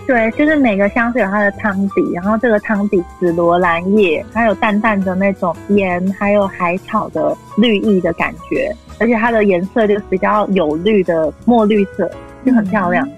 [0.06, 12.10] 对，就是每个香水有它的汤底，然后这个汤底紫罗兰叶，还有淡淡的那种盐，还有海草的绿意的感觉，而且它的颜色就是比较有绿的墨绿色，
[12.46, 13.06] 就很漂亮。
[13.06, 13.15] 嗯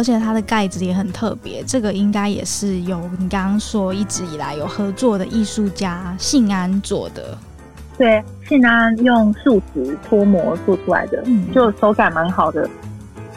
[0.00, 7.36] 而且它的盖子也很特别，这个应该也是有你刚刚说一直以来有合作的艺术家信安做的。
[7.98, 12.66] 对，信安用树脂脱模做出来的，嗯，就手感蛮好的。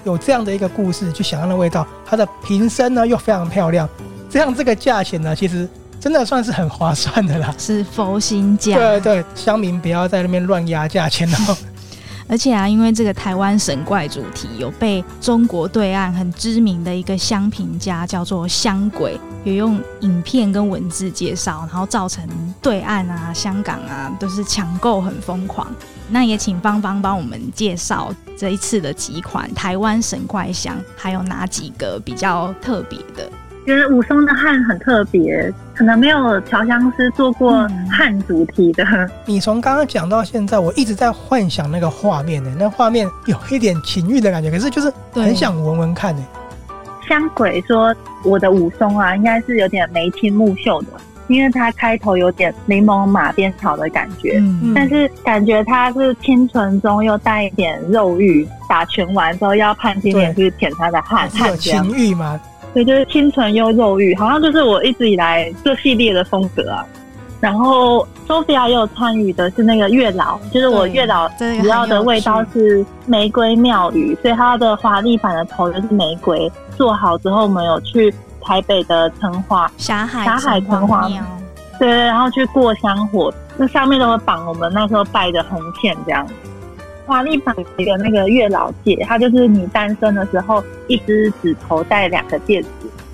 [0.06, 3.90] 有这样的一个故事去想象的味道，它的瓶身呢又非常漂亮，
[4.30, 5.68] 这样这个价钱呢，其实
[6.00, 8.78] 真的算是很划算的啦，是佛心价。
[8.78, 11.58] 对对，乡民不要在那边乱压价钱哦。
[12.28, 22.28] 而且啊，因为这个台湾神怪主题有被中国对岸很知名的一个香评家叫做香鬼，有用影片跟文字介绍，然后造成
[22.62, 25.68] 对岸啊、香港啊都是抢购很疯狂。
[26.10, 33.30] 那也请芳芳帮我们介绍这一次的几款台湾神怪香，还有哪几个比较特别的？
[33.66, 38.84] 觉得武松的汉很特别，可能没有调香师做过汉主题的。
[38.84, 46.24] 嗯、你从刚刚讲到现在，我一直在幻想那个画面呢，那画面有一点情欲的感觉，可是就是很想闻闻看呢。
[47.08, 47.94] 香鬼说
[48.24, 50.88] ：“我的武松啊，应该是有点眉清目秀的，
[51.28, 58.48] 因为他开头有点柠檬马鞭草的感觉，嗯、但是感觉他是清纯中又带一点肉欲。
[58.70, 62.40] 打拳完之后要潘金莲去舔他的汗，是有情欲吗？”
[62.74, 66.86] 对，就是清纯又肉欲，好像就是我一直以来这系列的风格啊。
[67.40, 76.50] 然后 Sophia 也有参与的是那个月老，就是我月老主要的味道是玫瑰庙宇，所以它的华丽版的头就是玫瑰。
[76.78, 81.22] 做好之后，我们有去台北的城华霞海霞海城华庙，
[81.78, 86.26] 对，然后去过香火，那上面都会绑我们那时候拜的红线，这样。
[87.06, 92.68] 华丽版一个那个月老戒，它就是你单身的时候，一只指头戴两个戒指，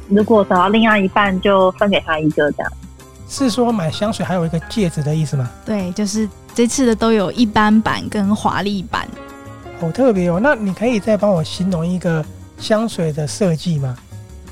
[0.09, 2.71] 如果找到另外一半，就分给他一个这样。
[3.27, 5.49] 是说买香水还有一个戒指的意思吗？
[5.65, 9.07] 对，就是这次的都有一般版跟华丽版，
[9.79, 10.39] 好特别哦。
[10.41, 12.23] 那你可以再帮我形容一个
[12.57, 13.95] 香水的设计吗？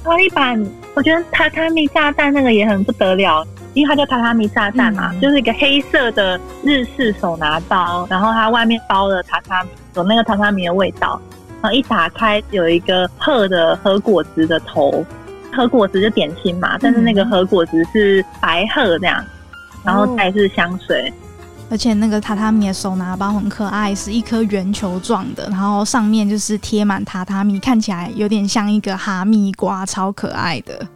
[0.04, 0.64] 华丽版，
[0.94, 3.46] 我觉得榻榻米炸弹那个也很不得了。
[3.78, 11.22] 因为它叫榻榻米炸弹嘛，嗯、就是一个黑色的日式手拿包，然后它外面包了榻榻米，有那个榻榻米的味道。
[11.62, 15.06] 然后一打开，有一个褐的和果子的头，
[15.52, 19.24] 和果子就点心嘛，但是那个和果子是白褐这样，
[19.84, 21.10] 然后再是香水。
[21.10, 21.14] 哦
[21.70, 30.88] 而且那个榻榻米的手拿包很可爱，是一颗圆球状的，然后上面就是贴满榻榻米，看起来有点像一个哈密瓜，超可爱的。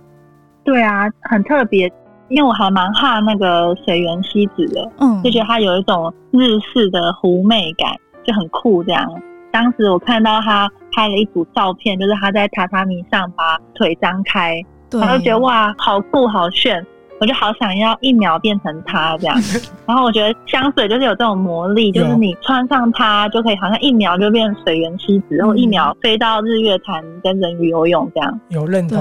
[0.64, 1.92] 对啊，很特别，
[2.32, 9.08] 因为我还蛮怕那个水原希子的，嗯，就觉得她有一种日式的狐媚感，就很酷这样。
[9.52, 14.60] 当时我看到她拍了一组照片，就是她在榻榻米上把腿张开，
[14.90, 16.86] 对，我就觉得哇，好酷，好炫。
[17.20, 19.38] 我就好想要一秒变成她这样，
[19.86, 28.40] 然后我觉得香水就是有这种魔力，就是你穿上它就可以好像一秒就变水原希子，然后一秒飞到日月潭跟人鱼游泳这样。
[28.50, 28.98] 有认同。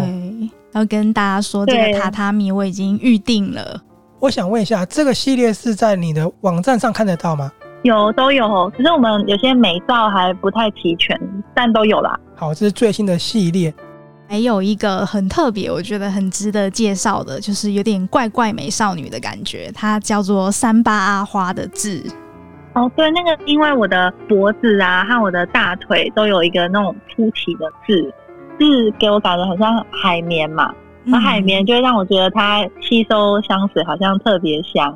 [0.72, 3.82] 对，要跟大家说这个榻榻米我已经预定了。
[4.18, 7.50] 我想问一下，这个系列是在你的网站上看得到吗？
[7.82, 11.18] 有，都有，只是我们有些美照还不太齐全，
[11.54, 12.18] 但都有啦。
[12.36, 13.72] 好，这是最新的系列。
[14.28, 19.72] 还有一个很特别，我觉得很值得介绍的，就是有点怪怪美少女的感觉。
[19.74, 22.04] 它叫做三八阿花的痣。
[22.74, 28.12] 哦，对，那个因为我的脖子啊和我的大腿都有一个那种凸起的痣，
[28.60, 34.92] 痣给我感觉很像海绵嘛，那海绵就会让我觉得它吸收香水好像特别香，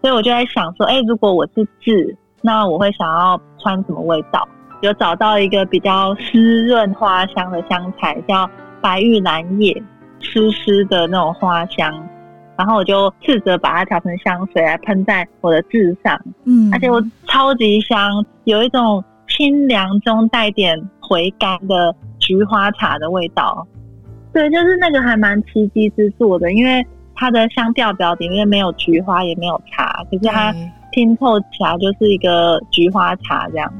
[0.00, 4.48] 所以我就在想说，哎，如果我是痣，那我会想要穿什么味道？
[4.80, 8.48] 有找到一个比较湿润花香的香材，叫
[8.80, 9.82] 白玉兰叶，
[10.20, 11.92] 湿湿的那种花香。
[12.56, 21.94] 然后我就试着把它调成香水来喷在我的痣上，嗯，而且我超级香，有一种清凉中带点回甘的
[22.28, 23.66] 菊花茶的味道。
[24.34, 30.54] 对，就是那个还蛮奇迹之作的，因为它的香调表里面没有菊花，也没有茶，可是它
[30.92, 33.72] 拼凑起来就是一个菊花茶这样。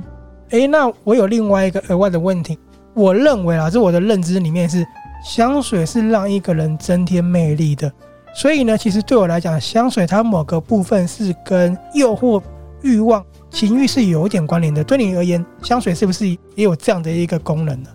[0.50, 2.58] 哎，那我有另外一个额外的问题。
[2.94, 4.84] 我认为啊，这我的认知里面是，
[5.22, 7.92] 香水是让一个人增添魅力的。
[8.34, 12.42] 所以呢，其实对我来讲，香水它某个部分是跟诱惑、
[12.82, 14.82] 欲望、情欲是有一点关联的。
[14.82, 17.90] 对你而言，香水是不是也有这样的一个功能呢？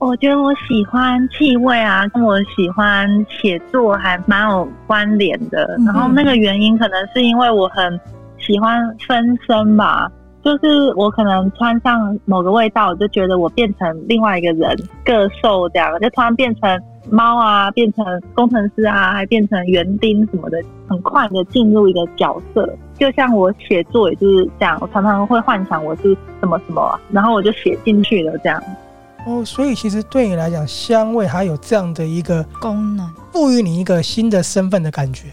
[0.00, 5.76] 我觉得我喜欢气味啊，跟我喜欢写作还蛮有关联的。
[5.84, 8.00] 然后那个原因可能是因为我很
[8.38, 10.10] 喜欢分身吧。
[10.44, 16.80] 就是我可能穿上某个味道，我就觉得我变成另外一个人，个兽这样，就突然变成
[17.10, 22.72] 猫啊，变成工程师啊，还变成园丁什么的，很快的进入一个角色。
[22.96, 28.62] 就像我写作也就是这样，我常常会幻想我是什么什么，然后我就写进去了这样。
[29.28, 35.24] 哦，所以其实对你来讲，香味还有这样的一个功能，赋予你一个新的身份的感觉。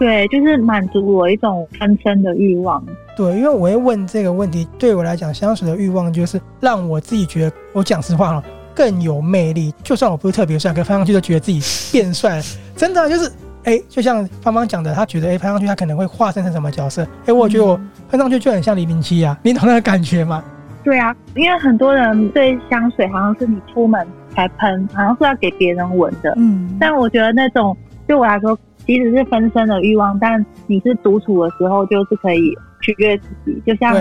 [0.00, 2.84] 对，就是满足我一种分身的欲望。
[3.16, 8.42] 对，因为我会问这个问题，对我来讲，香水的欲望就是让我自己觉得，我讲实话了，
[8.74, 9.72] 更有魅力。
[9.84, 11.62] 就算我不是特别帅，可喷上去就觉得自己
[11.92, 12.42] 变帅。
[12.74, 13.30] 真的就是，
[13.62, 17.06] 哎，就像芳芳讲的，他觉得，哎，喷上去他可能会化身成什么角色？
[17.26, 17.78] 哎，我觉得我
[18.10, 20.42] 喷上去就很像黎明期啊，你懂那个感觉吗？
[20.82, 26.34] 对啊，因为很多人对香水好像是你出门才喷，好像是要给别人闻的。
[26.36, 27.76] 嗯，但我觉得那种
[28.06, 28.58] 对我来说。
[28.86, 33.94] 即使是分身的欲望，但你是独处的时候，就是可以取悦自己，就像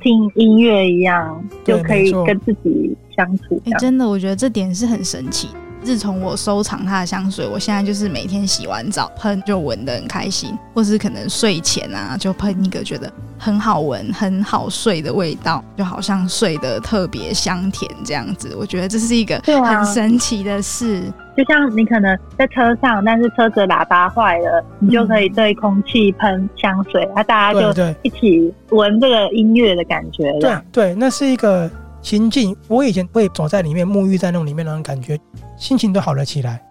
[0.00, 3.60] 听音乐一样，就可以跟自己相处。
[3.64, 5.48] 哎、欸，真的，我觉得这点是很神奇。
[5.86, 13.08] 自从我收藏它的香水，我现在就是每天洗完澡喷，就闻得很开心，或是可能睡前啊，就喷一个觉得
[13.38, 18.56] 很好闻、很好睡的味道，就好像睡得特别香甜这样子。
[18.58, 21.02] 我觉得这是一个很神奇的事。
[21.02, 30.32] 啊、就像你可能在车上，但是车子喇叭坏了，你就可以对空气喷香水，那、嗯啊、大家就一起闻这个音乐的感觉。
[30.40, 31.70] 对对，那是一个。
[32.06, 35.18] 心境，我以前会走在里面沐浴在那种里面那种感觉，
[35.56, 36.64] 心情都好了起来。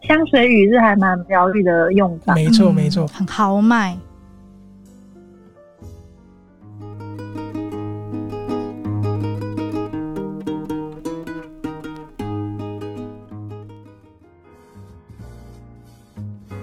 [0.00, 3.94] 香水雨是还蛮疗愈的用法，没错没错，很豪迈。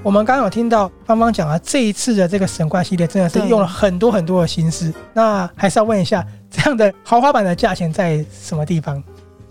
[0.02, 4.94] 我们刚刚有听到芳芳讲啊，这一次的这个神怪系列真的是用了很多很多的心思。
[5.14, 9.02] 那还是要问一下，这样的豪华版的价钱在什么地方？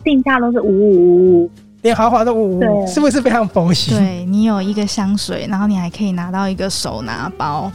[0.02, 1.50] 定价都是五五五五，
[1.82, 3.94] 连豪华都五五五，是不是非常佛系？
[3.94, 7.70] 对，你有一个香水，然后你还可以拿到一个手拿包，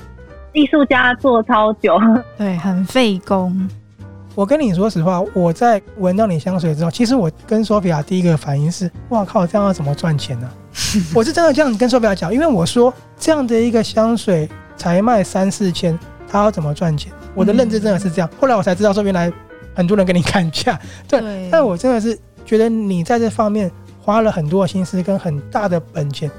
[0.54, 2.00] 艺术家做超久，
[2.38, 3.70] 对，很费工。
[4.36, 10.54] 我跟你说实话，我在闻到你香水之后，其实我跟 Sophia 第一个反应是：哇靠，这样要怎么赚钱呢、啊？
[11.14, 17.12] 我是真的这样跟索菲亚讲，因为我说这样的一个香水才卖三四千，他要怎么赚钱？
[17.40, 18.30] 我的认知真的是这样。
[18.34, 19.32] 嗯、后来我才知道说原来
[19.74, 20.78] 很多人给你砍价，
[21.08, 21.22] 对。
[21.22, 23.72] 对但我真的是觉得你在这方面
[24.02, 26.30] 花了很多的心思跟很大的本钱。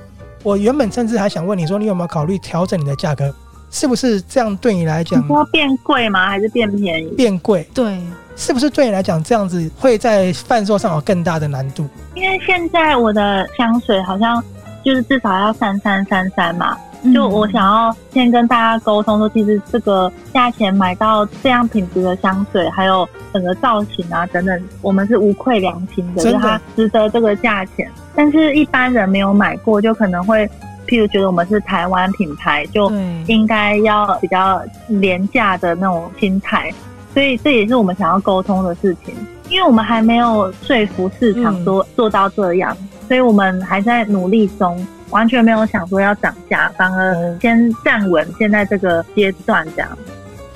[0.42, 3.34] 我原本甚至还想问你说，你有没有考虑调整你的价格？
[3.70, 5.22] 是不是这样对你来讲？
[5.22, 6.28] 你说变贵吗？
[6.28, 7.09] 还是变便宜？
[7.16, 7.66] 变贵。
[7.72, 7.98] 对。
[8.36, 11.86] 是不是对你来讲，这样子会在贩售上有更大的难度？
[12.14, 14.42] 因为现在我的香水好像
[14.82, 16.76] 就是至少要三三三三嘛，
[17.14, 27.90] 就我想要先跟大家沟通说，其实这个价钱买到这样品质的香水，还有整个造型啊等等，我们是无愧良心的，就是它值得这个价钱。
[28.14, 30.46] 但是一般人没有买过，就可能会
[30.86, 32.92] 譬如觉得我们是台湾品牌，就
[33.26, 36.70] 应该要比较廉价的那种心态。
[37.14, 39.14] 所以这也是我们想要沟通的事情，
[39.48, 42.76] 因为我们还没有说服市场说做到这样，
[43.09, 49.99] 所以我们还在努力中，完全没有想说要涨价，反而先站稳现在这个阶段这样。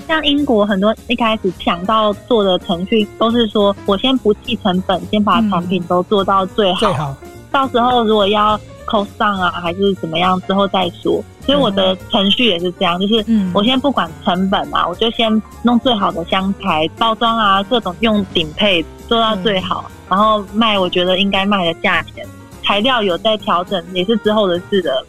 [0.06, 7.16] 像英国很多一开始想到做的程序都是说，我先不计成本，先把产品都做到最好，最好，
[7.50, 11.24] 到时候如果要 cost down 啊，还是怎么样之后再说。
[11.40, 22.26] 所以我的程序也是这样，就是我先不管成本啊，我就先弄最好的香材包装啊，各种用顶配做到最好，然后卖我觉得应该卖的价钱。
[22.66, 25.04] 材料有在调整，也是之后的事的。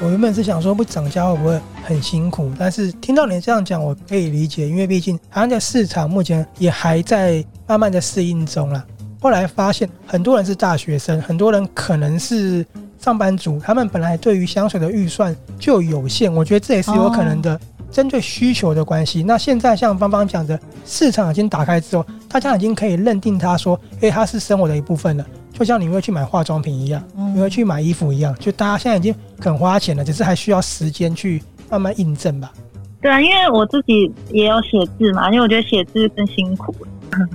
[0.00, 8.84] 我原本是想说不涨价会不会很辛苦，但是听到你这样讲，我可以理解，因为毕竟台湾的市场目前也还在慢慢的适应中啦。
[9.20, 12.64] 后来发现很多人是大学生，很多人可能是。
[12.98, 19.22] 上班族他们本来对于香水的预算就有限，我觉得这也是有可能的，针对需求的关系。
[19.22, 25.24] 那现在像芳芳讲的，市场已经打开之后，大家已经可以认定它说，诶，它是生活的一部分了。
[25.58, 27.02] 就像你会去买化妆品一样，
[27.34, 32.52] 你会去买衣服一样，就大家现在已经肯花钱了，只是还需要时间去慢慢印证吧。
[33.00, 36.74] 对啊，因为我自己也有写字嘛，因为我觉得写字更辛苦。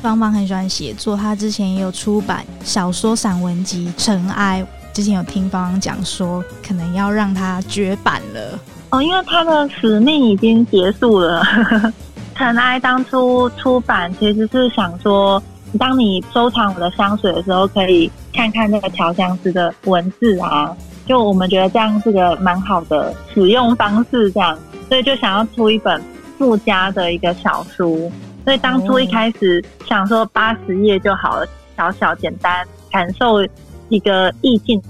[0.00, 4.60] 芳芳很喜欢写作，他之前也有出版小说散文集《尘埃》。
[4.92, 8.58] 之前有听芳芳讲说，可能要让它绝版了
[8.90, 11.42] 哦，因为他的使命已经结束了。
[12.36, 15.42] 《尘埃》当初出版其实是想说，
[15.78, 20.76] 当你收藏我的香水的时候，可以看看那个调香师的文字啊。
[21.06, 24.56] 就我们觉得这样是个蛮好的使用方式，这样，
[24.88, 26.00] 所以就想要出一本
[26.38, 28.12] 附加的一个小书。
[28.44, 33.40] 所以当初一开始想说八十页就好了，小小简单，感受
[33.94, 34.82] 一个意境。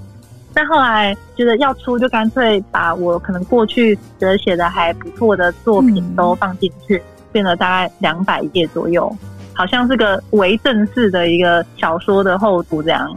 [0.53, 7.01] 但后来觉得要出，就干脆把我可能过去觉得写的还不错的作品都放进去，
[7.31, 9.13] 变了大概两百页左右，
[9.53, 13.15] 好像是个微正式的一个小说的厚度这样。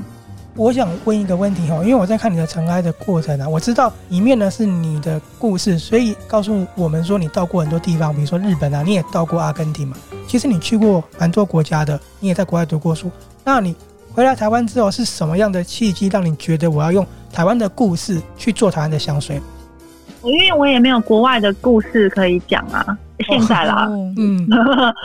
[0.55, 9.95] 我想问一个问题哈，因为我在看你的尘埃的过程啊，我知道里面呢是你的故事，所以告诉我们说你到过很多地方，比如说日本啊，你也到过阿根廷嘛。
[10.27, 13.11] 其实你去过蛮多国家的，你也在国外读过书。
[13.45, 13.77] 那你
[14.17, 19.39] 回来台湾之后，是什么样的契机让你觉得我要用台湾的故事去做台湾的香水？
[20.23, 22.97] 因为我也没有国外的故事可以讲啊。
[23.29, 23.87] 现在啦，
[24.17, 24.47] 嗯，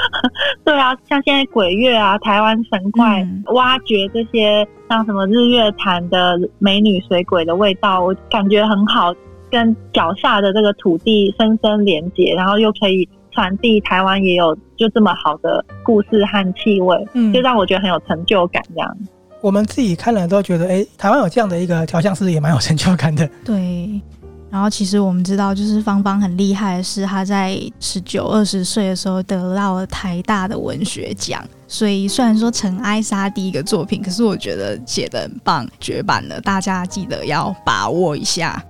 [0.64, 9.14] 对啊，像现在鬼月啊，台湾神怪挖掘这些像什么日月潭的美女水鬼的味道，我感觉很好，
[9.50, 18.62] 跟脚下的这个土地深深连接，然后又可以传递台湾也有就这么好的故事和气味，嗯，就让我觉得很有成就感。
[18.74, 18.98] 这样，
[19.42, 23.28] 我们自己看了都觉得，哎，台湾有这样的一个调香师也蛮有成就感的。
[23.44, 24.02] 对。
[24.50, 31.42] 然后其实我们知道，就是芳芳很厉害的是，她在十九、二十岁的时候得到了台大的文学奖。
[31.70, 38.62] 所以虽然说《尘埃》是她第一个作品，可是我觉得写的很棒，绝版了，大家记得要把握一下。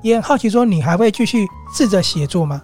[0.00, 1.46] 也很好奇，说你还会继续
[1.76, 2.58] 试着写作吗？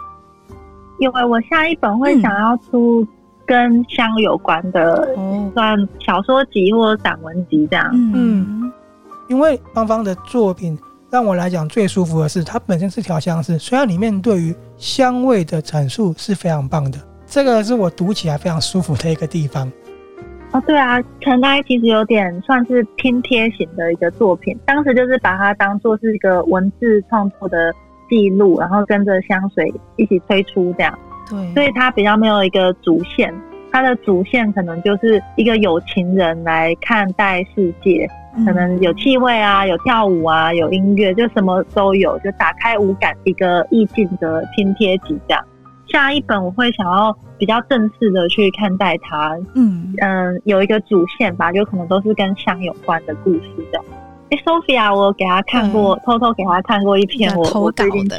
[1.03, 3.05] 因为我下一本会想要出
[3.45, 7.91] 跟香有关的，嗯、算小说集或者散文集这样。
[7.93, 8.73] 嗯，
[9.29, 10.79] 因为芳芳的作品。
[11.11, 19.71] 让我来讲最舒服的是，它本身是调香师，虽然里面对于香味的阐述是非常棒的，这个是我读起来非常舒服的一个地方。
[20.53, 27.75] 哦，对啊，尘埃其实有点算是拼贴型的一个作品，当时就是把它当做是一个文字创作的
[28.09, 30.99] 记录，然后跟着香水一起推出这样。
[31.29, 33.35] 对，所以它比较没有一个主线，
[33.71, 38.09] 它的主线可能就是一个有情人来看待世界。
[38.47, 45.45] 可能有气味啊，有跳舞啊，有音乐，就什么都有，就打开五感一个意境的拼贴集这样。
[45.87, 53.85] 下一本我会想要比较正式的去看待它，嗯嗯、呃，有一个主线吧，就可能都是跟香有关的故事这样。
[54.33, 58.19] 哎，Sophia，我给他看过，偷偷给他看过一篇我我最近的，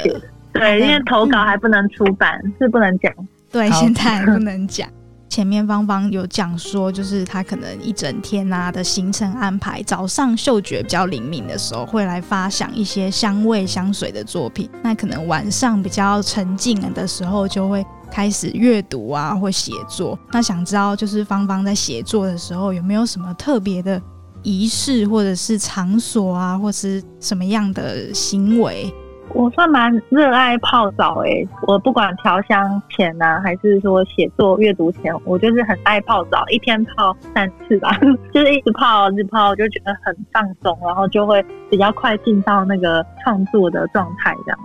[0.54, 3.12] 对，因为投稿还不能出版，嗯、是不能讲，
[3.52, 4.88] 对，现在还不能讲。
[5.28, 14.70] 前面芳芳有讲说，就是他可能一整天啊的行程安排，早上嗅觉比较灵敏的时候，会来发想一些香味香水的作品。
[14.84, 20.20] 那可能晚上比较沉静的时候，就会开始阅读啊或写作。
[20.32, 24.00] 那想知道，就是芳芳在写作的时候，有没有什么特别的
[24.44, 28.94] 仪式，或者是场所啊，或是什么样的行为？
[29.34, 37.98] 我算蛮热爱泡澡诶、欸，我不管调香前呐、啊，还是说写作阅读前，我就是很爱泡澡，一天泡三次吧，
[38.32, 44.60] 就是一直泡一直泡，就觉得很放松，然后就会比较快进到那个创作的状态这样。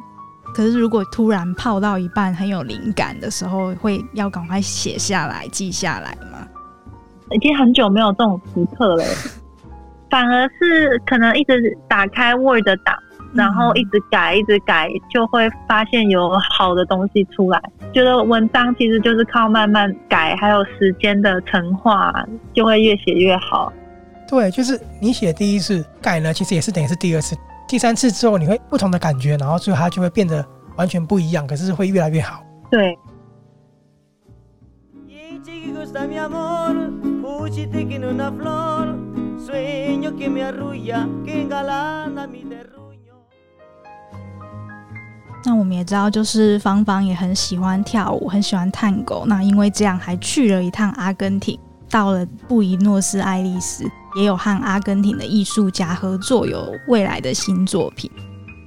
[0.55, 6.47] 可是如果突然泡到一半很有灵感的时候，会要赶快写下来记下来吗？
[7.31, 9.05] 已经很久没有这种时刻了，
[10.11, 12.97] 反而是可能一直打开 Word 档。
[13.35, 17.63] 然后一直改，一直改，就会发现有好的东西出来。
[17.93, 23.71] 觉得文章其实就是靠慢慢改，还有时间的陈化，就会越写越好。
[24.27, 27.37] 对，就是你写第一次改呢，其实也是等于是第二次、
[27.69, 30.43] 第三次之后，你会不同的感觉，然后最后它就会变得
[30.77, 32.43] 完全不一样，可是会越来越好。
[32.71, 32.99] 对。
[45.45, 49.25] 那我们也知道，就是芳芳也很喜欢跳舞，很喜欢探狗。
[49.27, 53.85] 那因为这样，还去了一趟阿根廷，到了布宜诺斯艾利斯，
[54.17, 58.11] 也有和阿根廷的艺术家合作，有未来的新作品。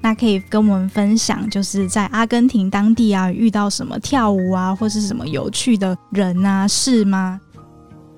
[0.02, 7.40] 那可以跟我们分享，就是在阿根廷当地啊，遇到什么跳舞啊，或是什么有趣的人啊事吗？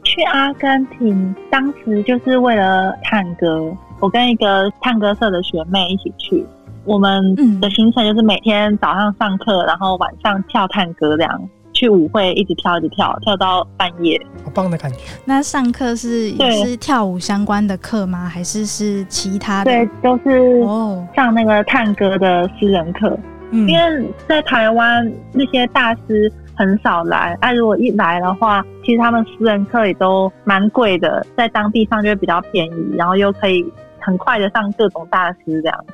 [0.03, 6.45] 去阿根廷当时就是为了探戈，我跟一个探戈社的学妹一起去。
[6.85, 14.99] 我们的行程就是每天早上上课，然后晚上跳探戈这样，去舞会一直跳一直跳，跳到半夜，好棒的感觉。
[15.23, 18.27] 那上课是也是跳舞相关的课吗？
[18.27, 19.71] 还是是其他的？
[19.71, 23.17] 对，都是哦，上那个探戈的私人课。
[23.51, 33.65] 嗯，因为在台湾那些大师很少来，那、啊、如果一来的话，其实他们私人课也都蛮贵的，在当地上就会比较便宜，然后又可以
[33.99, 35.85] 很快的上各种大师这样。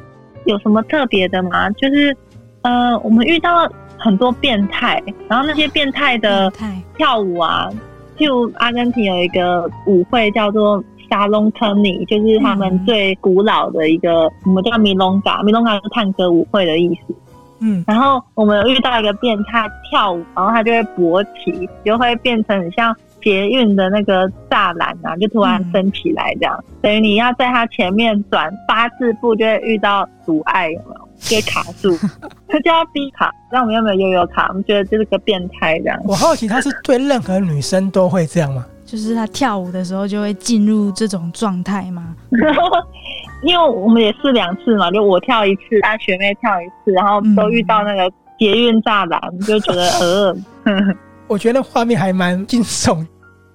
[0.45, 1.70] 有什么特别的吗？
[1.72, 2.16] 就是，
[2.62, 6.51] 呃，我们遇到很多变态，然后那些变态的
[6.97, 7.70] 跳舞啊，
[8.18, 17.14] 就阿根廷有一个舞会叫做 Salón Teni，就是他们最古老的一个，嗯、我们叫米龙嘎，米龙嘎是探戈舞会的意思。
[17.60, 22.95] 嗯，然后我们有遇到一个变态跳舞，然后他就会勃起，就会变成很像。
[23.22, 31.10] 捷运的那个栅栏啊，就突然升起来，这样、嗯、等于你要在他前面转八字步，就会遇到阻碍，有没有？
[31.20, 31.97] 就会卡住，
[32.47, 33.30] 他就要逼卡。
[33.51, 34.45] 那我们有没有悠悠卡？
[34.47, 35.99] 我们觉得这是个变态，这样。
[36.05, 38.66] 我好奇，他是对任何女生都会这样吗？
[38.86, 42.16] 就是他跳舞的时候就会进入这种状态吗？
[43.41, 50.35] 因为我们也试两次嘛，就我跳一次，他学妹跳一次，然后都遇到那个捷运栅栏，嗯、就觉得 呃。
[51.27, 53.05] 我觉得画面还蛮惊悚。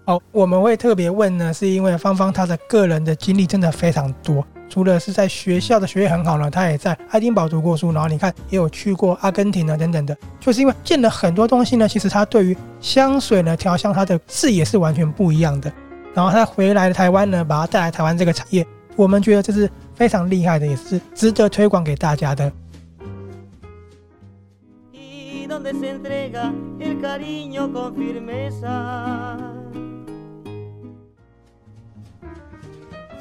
[0.07, 4.47] 好，我们会特别问呢，是因为芳芳她的个人的经历真的非常多。
[4.69, 10.17] 除了是在学校的学业很好呢，她也在爱丁堡读过书，然后你看也有去过阿根廷啊等等的。
[10.39, 15.73] 就是因为见了很多东西呢，其实她对于香水呢调香，她的视野是完全不一样的。
[16.15, 18.65] 然后她回来台湾呢，把她带来台湾这个产业，
[18.97, 22.53] 我们觉得这是非常厉害的，也是值得推广给大家的。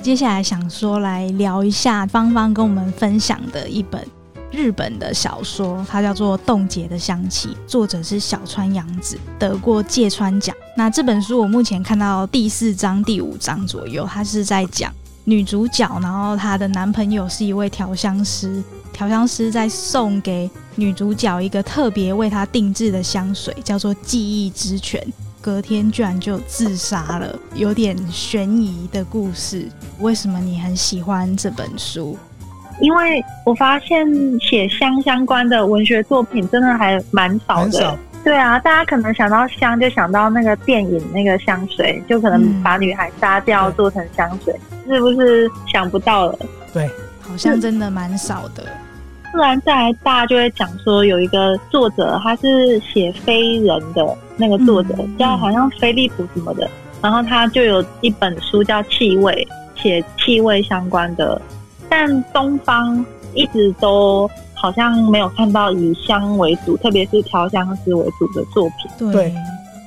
[0.02, 4.06] 接下来想说来聊一下芳芳跟我们分享的一本
[4.52, 10.56] 日本的小说，它叫做《冻结的香气》，作者是小川洋子，得过芥川奖。
[10.76, 14.94] 那这本书我目前看到第四章、第五章左右，它是在讲
[15.26, 18.64] 女主角，然后她的男朋友是一位调香师。
[18.92, 25.02] 调香师在送给女主角一个特别为她定制的香水，叫做“记忆之泉”。
[25.42, 29.68] 隔天居然就自杀了，有点悬疑的故事。
[30.00, 32.18] 为什么你很喜欢这本书？
[32.80, 34.08] 因为我发现
[34.40, 37.98] 写香相关的文学作品真的还蛮少的。
[38.24, 46.40] 对啊，大家可能想到香就想到那个电影那个香水，就可能把女孩杀掉做成香水，嗯、是不是想不到了？
[46.74, 46.90] 对，
[47.22, 48.64] 好像真的蛮少的。
[49.32, 56.70] 不然再来，大家就会讲说有一个作者，他是写非人的那个作者，嗯、叫好像菲利普什么的，
[57.02, 59.46] 然后他就有一本书叫《气味》，
[59.82, 61.42] 写气味相关的。
[61.90, 64.30] 但东方一直都
[64.64, 69.12] 好像没有看到以香为主，特别是调香师为主的作品。
[69.12, 69.36] 对，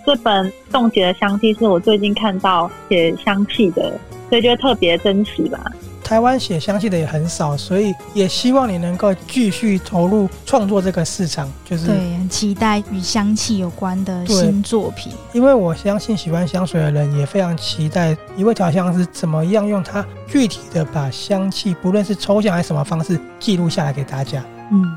[0.04, 3.98] 这本冻结的香气是我最近看到写香气的，
[4.28, 5.58] 所以就特别珍惜吧。
[6.04, 11.50] 台湾写香气的也很少，所以也希望你能够继续投入创作这个市场。
[11.64, 15.10] 就是对，很期待与香气有关的新作品。
[15.32, 24.44] 因为我相信喜欢香水的人也非常期待一位调香师怎么样用他具体的把香气，不论是抽象还是什么方式记录下来给大家。
[24.72, 24.96] 嗯，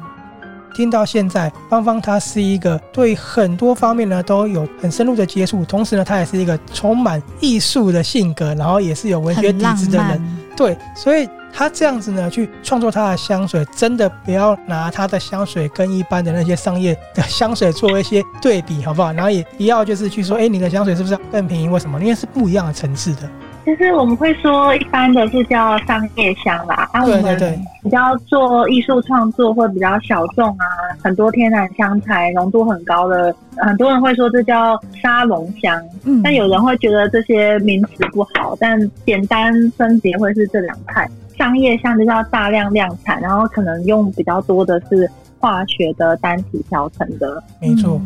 [0.74, 10.38] 听到现在，芳芳她是一个对很多方面呢都有很深入的接触，同时呢，她也是一个充满艺术的性格，然后也是有文学底子的人。
[10.56, 19.14] 对，所以她这样子呢，去创作她的香水，真的不要拿她的香水跟一般的那些商业的香水做一些对比，好不好？
[19.14, 21.70] 然后也不要就是去说，哎，你的香水是不是更便宜？
[21.70, 22.00] 为什么？
[22.02, 23.30] 因为是不一样的层次的。
[23.70, 27.38] 其实我们会说，一般的是叫商业香啦，啊，我们
[27.84, 30.66] 比较做艺术创作或比较小众啊，
[31.04, 35.80] 很多天然香材浓度很高的，很多人会说这叫沙龙香。
[36.04, 41.08] 嗯，但有人会觉得这些名词不好，但简单分别会是这两派。
[41.38, 45.08] 商业香就叫大量量产，然后可能用比较多的是
[45.38, 47.42] 化学的单体调成的。
[47.62, 48.02] 没错，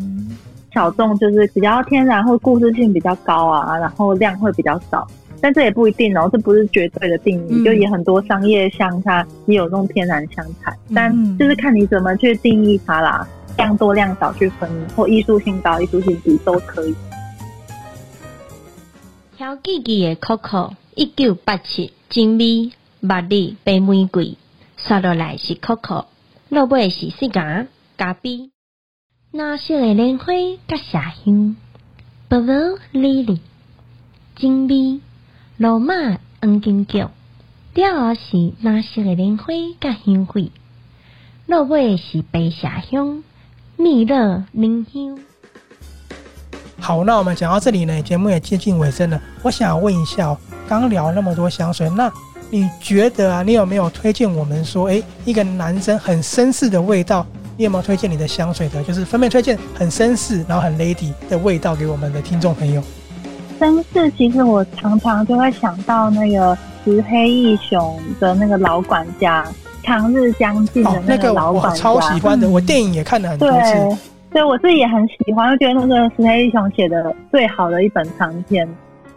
[0.73, 5.07] 小众就是比较天然或故事性比较高啊，然后量会比较少。
[5.43, 7.51] 但这也不一定哦，这不是绝对的定义。
[7.51, 13.27] 嗯、就也很多商业香，它也有这种天然香材，嗯、但就是看你怎么去定义它啦，
[13.57, 16.95] 量多量少去分，或艺术性高、艺术性低都可以。
[19.35, 22.71] 挑记记的 Coco，一九八七，金美、
[23.01, 24.37] 茉莉、白玫瑰，
[24.77, 26.05] 刷落来是 Coco，
[26.47, 27.67] 落尾是西嘎
[27.97, 28.49] 咖啡，
[29.31, 30.27] 那些的莲花
[30.69, 31.57] 甲麝香
[32.29, 33.39] ，Blue Lily，
[34.37, 35.01] 精美。
[35.57, 35.93] 罗马
[36.41, 37.05] 黄金橘，
[37.75, 40.51] 第二是蓝色的莲花甲香桂，
[41.45, 43.23] 落尾是白麝香、
[43.77, 45.19] 蜜乐柠香。
[46.79, 49.21] 好，那我们讲到这里呢，节目也接近尾声了。
[49.43, 50.35] 我想问一下，
[50.67, 52.11] 刚聊那么多香水，那
[52.49, 57.23] 你觉得啊，你有没有推荐我们说，哎，一个男生很绅士的味道？
[57.55, 58.83] 你有没有推荐你的香水的？
[58.83, 62.83] 就是分别推荐很绅士，然后很 lady 的味道给我们的听众朋友。
[63.63, 69.45] 绅士，其实我常常就会想到那个石黑一雄的那个老管家，
[69.83, 73.57] 长日将近的那个老管家，哦那个、我超喜欢的，嗯、我电影也看了很多次。
[73.57, 73.97] 对，
[74.33, 78.67] 对我自己也很喜欢，我觉得那个石黑一雄写的最好的一本长篇，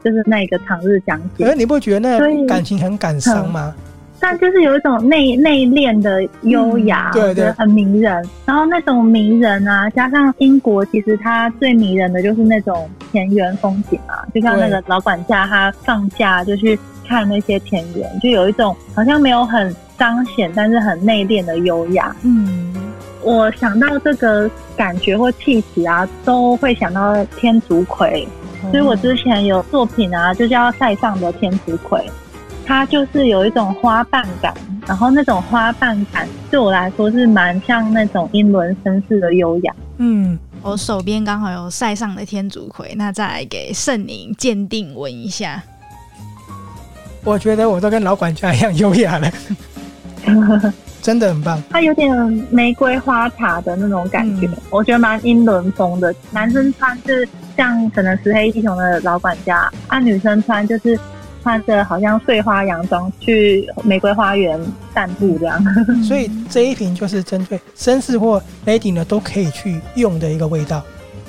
[0.05, 1.45] 就是那个长日将近。
[1.45, 3.75] 可是你不觉得那感情很感伤吗？
[4.19, 8.25] 但就是有一种内内敛的优雅，嗯、对对，很迷人。
[8.45, 22.15] 然后那种迷人啊，加上英国，其实它最迷人的就是那种田园风景啊，就像那个老管家，他放假就去看那些田园，就有一种好像没有很彰显，但是很内敛的优雅。
[22.23, 22.75] 嗯，
[23.23, 28.27] 我想到这个感觉或气质啊，都会想到天竺葵。
[28.65, 32.01] 嗯、所以我之前有作品啊，就叫《塞上的天竺葵》。
[32.67, 34.53] 它就是有一种花瓣感，
[34.89, 39.73] 然后那种花瓣感对我来说是蛮像那种英伦绅士的优雅。
[39.99, 45.63] 嗯，我手边刚好有塞上的天竺葵，那再来给圣宁鉴定闻一下。
[47.23, 49.31] 我觉得我都跟老管家一样优雅了，
[51.01, 51.63] 真的很棒。
[51.71, 52.13] 它有点
[52.51, 56.13] 玫瑰花茶的那种感觉，嗯、我觉得蛮英伦风的。
[56.33, 60.99] 男生穿是像可能石黑一雄的老管家，啊，女生穿就是。
[61.47, 64.61] 穿着好像碎花洋装去玫瑰花园
[64.93, 65.63] 散步这样，
[66.03, 70.83] 所以这一瓶就是针对绅士或 lady 呢都可以去用的一个味道。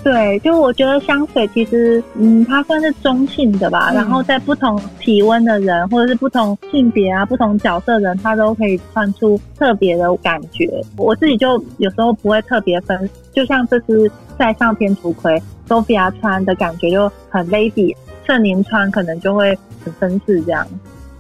[0.04, 3.90] 对，就我觉得香水其实，嗯，它算是中性的吧。
[3.92, 10.68] 嗯、然后在不同体温的人，或者是不同性别啊、不同角色的人，它都可以穿出特别的感觉。
[10.96, 14.10] 我自己就有时候不会特别分，就像这支
[14.40, 17.94] 在上天竺葵，Sophia 穿的感觉就很 lady，
[18.28, 19.50] 圣宁穿可能就会
[19.84, 19.94] 很。
[20.00, 20.68] 绅士这样，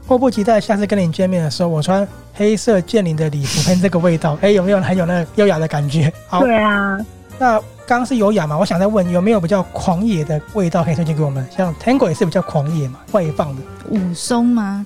[0.05, 6.11] 迫不及待下次跟你见面的时候，我穿黑色剑灵的礼服，喷这个味道， 哎、欸，有没有很有那个优雅的感觉？
[6.27, 6.97] 好，对啊。
[7.39, 8.57] 那刚刚是优雅嘛？
[8.57, 11.47] 我想再问，有没有比较狂野的味道可以推荐给我们？
[11.49, 13.61] 像 Tango 也是比较狂野嘛，外放的。
[13.89, 14.85] 武松吗？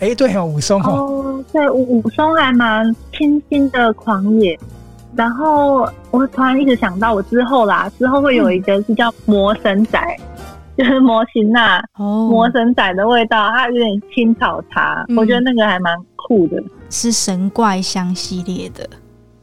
[0.00, 0.90] 哎、欸，对哦，武松哦。
[0.90, 2.84] 哦，对，武武松还蛮
[3.16, 4.58] 清新的狂野。
[5.14, 10.31] 然后我突然一直想到，我之后啦，之后会有一个是叫魔神仔，嗯、
[10.76, 18.88] 就是魔神仔哦，魔神仔的味道，它有点青草茶，嗯、我觉得那个还蛮酷的，是神怪香系列的。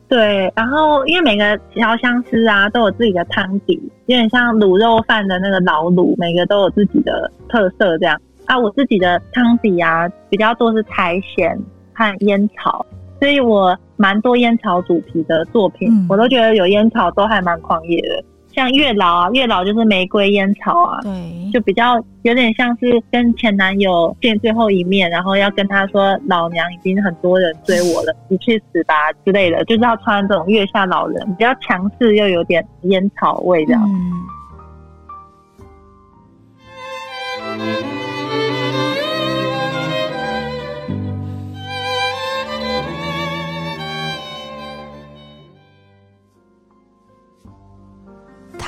[0.08, 8.20] 对，然后因为每个调香师啊都有自己的汤底，有点像卤肉饭的那个老卤，每个都有自己的特色这样。
[8.46, 11.56] 啊，我自己的汤底啊比较多是苔藓
[11.94, 12.84] 和烟草。
[13.20, 18.24] 所以我蛮多烟草主题的作品，嗯、我都觉得有烟草都还蛮狂野的。
[18.60, 28.94] 像月老啊，月老就是玫瑰烟草啊，对，就比较有点像是跟前男友见最后一面，然后要跟他说老娘已经很多人追我了，你去死吧
[29.26, 33.82] 之类的，就是要穿这种月下老人，比较强势又有点烟草味这样。
[33.90, 34.12] 嗯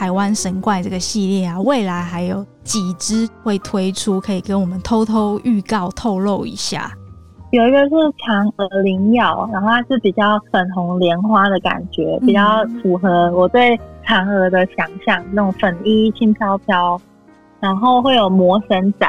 [0.01, 6.91] 台湾神怪这个系列啊，未来还有几只会推出，可以跟我们偷偷预告透露一下。
[7.51, 16.99] 有一个是嫦娥灵药，然后它是比较粉红莲花的感觉，比较符合我对嫦娥的想象，那种粉衣轻飘飘。
[17.59, 19.07] 然后会有魔神仔。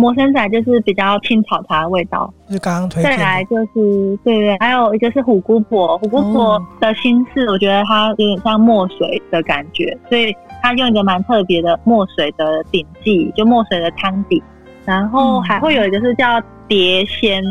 [0.00, 3.10] 魔神仔就是比较青草茶的味道，就是刚刚推荐。
[3.10, 10.32] 再来就是对对，还有一个是虎姑婆，虎姑婆的心事，我觉得它有点像墨水的感觉，所以
[10.62, 14.40] 它用一个蛮特别的墨水的顶剂，就墨水的汤底。
[14.84, 17.42] 然后还会有一个是叫蝶仙，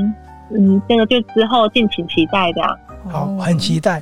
[0.51, 2.79] 嗯，这个就之后敬请期待这样。
[3.09, 4.01] 好，很期待。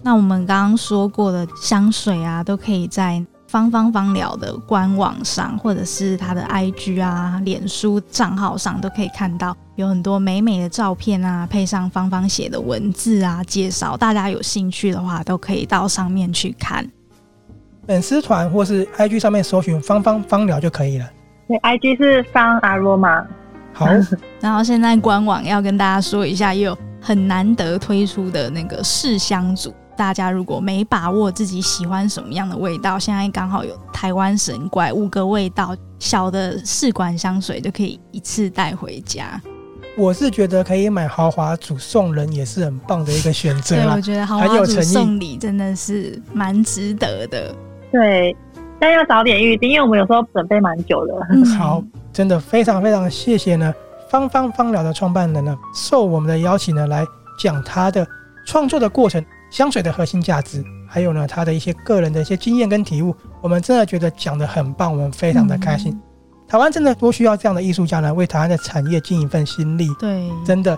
[0.00, 3.20] 那我们刚刚说过的香水啊，都可以在。
[3.54, 13.96] 芳芳芳疗的官网上，或者是他的 IG 啊、脸书账号上，都可以看到有很多美美的照片啊，配上芳芳写的文字啊，介绍。
[13.96, 16.84] 大家有兴趣的话，都可以到上面去看。
[17.86, 21.08] 粉丝团或是 IG 上面搜寻“芳芳芳疗”就可以了。
[21.46, 23.24] 对，IG 是芳 Aroma。
[23.72, 23.86] 好，
[24.42, 29.72] 然后现在官网要跟大家说一下，也有很难得推出的那个试香组。
[29.96, 39.40] 大家如果没把握自己喜欢什么样的味道，现在刚好有台湾神怪五个味道小的试管香水，就可以一次带回家。
[39.96, 43.76] 我是觉得可以买豪华组送人也是很棒的一个选择。
[43.76, 47.54] 对，我觉得豪华组送礼真的是蛮值得的。
[47.92, 48.36] 对，
[48.80, 51.14] 但要早点预定，因为我们有时候准备蛮久的。
[51.30, 51.80] 嗯、好，
[52.12, 53.72] 真的非常非常谢谢呢，
[54.10, 57.06] 芳芳芳疗的创办人呢，受我们的邀请呢来
[57.38, 58.04] 讲他的
[58.44, 59.24] 创作的过程。
[59.54, 65.92] 香水的核心价值，还有呢，他的一些个人的一些经验跟体悟，我们真的觉得讲得很棒，我们非常的开心。
[65.92, 66.02] 嗯、
[66.48, 69.86] 台湾真的多需要这样的艺术家呢，为台湾的产业尽一份心力。
[70.00, 70.76] 对，真的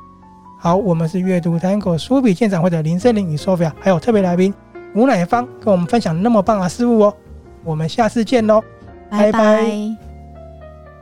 [0.59, 0.77] 好。
[0.77, 4.53] 我们是阅读 Tango 书笔鉴赏会的林森林与 Sophia，还有特别来宾
[4.95, 7.17] 吴乃芳，跟我们分享那么棒的事物哦。
[7.65, 8.63] 我们下次见喽，
[9.09, 9.65] 拜拜。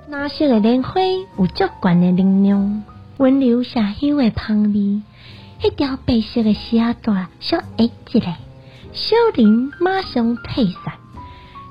[0.06, 1.00] 那些的莲花
[1.38, 2.84] 有足悬的能量，
[3.16, 5.02] 温柔下香的香味。
[5.64, 8.26] 一条白色的蛇蛇，小矮一个，
[8.92, 10.92] 小林马上退散，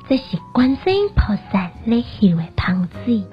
[0.09, 3.23] 这是观世音菩萨来香的香水。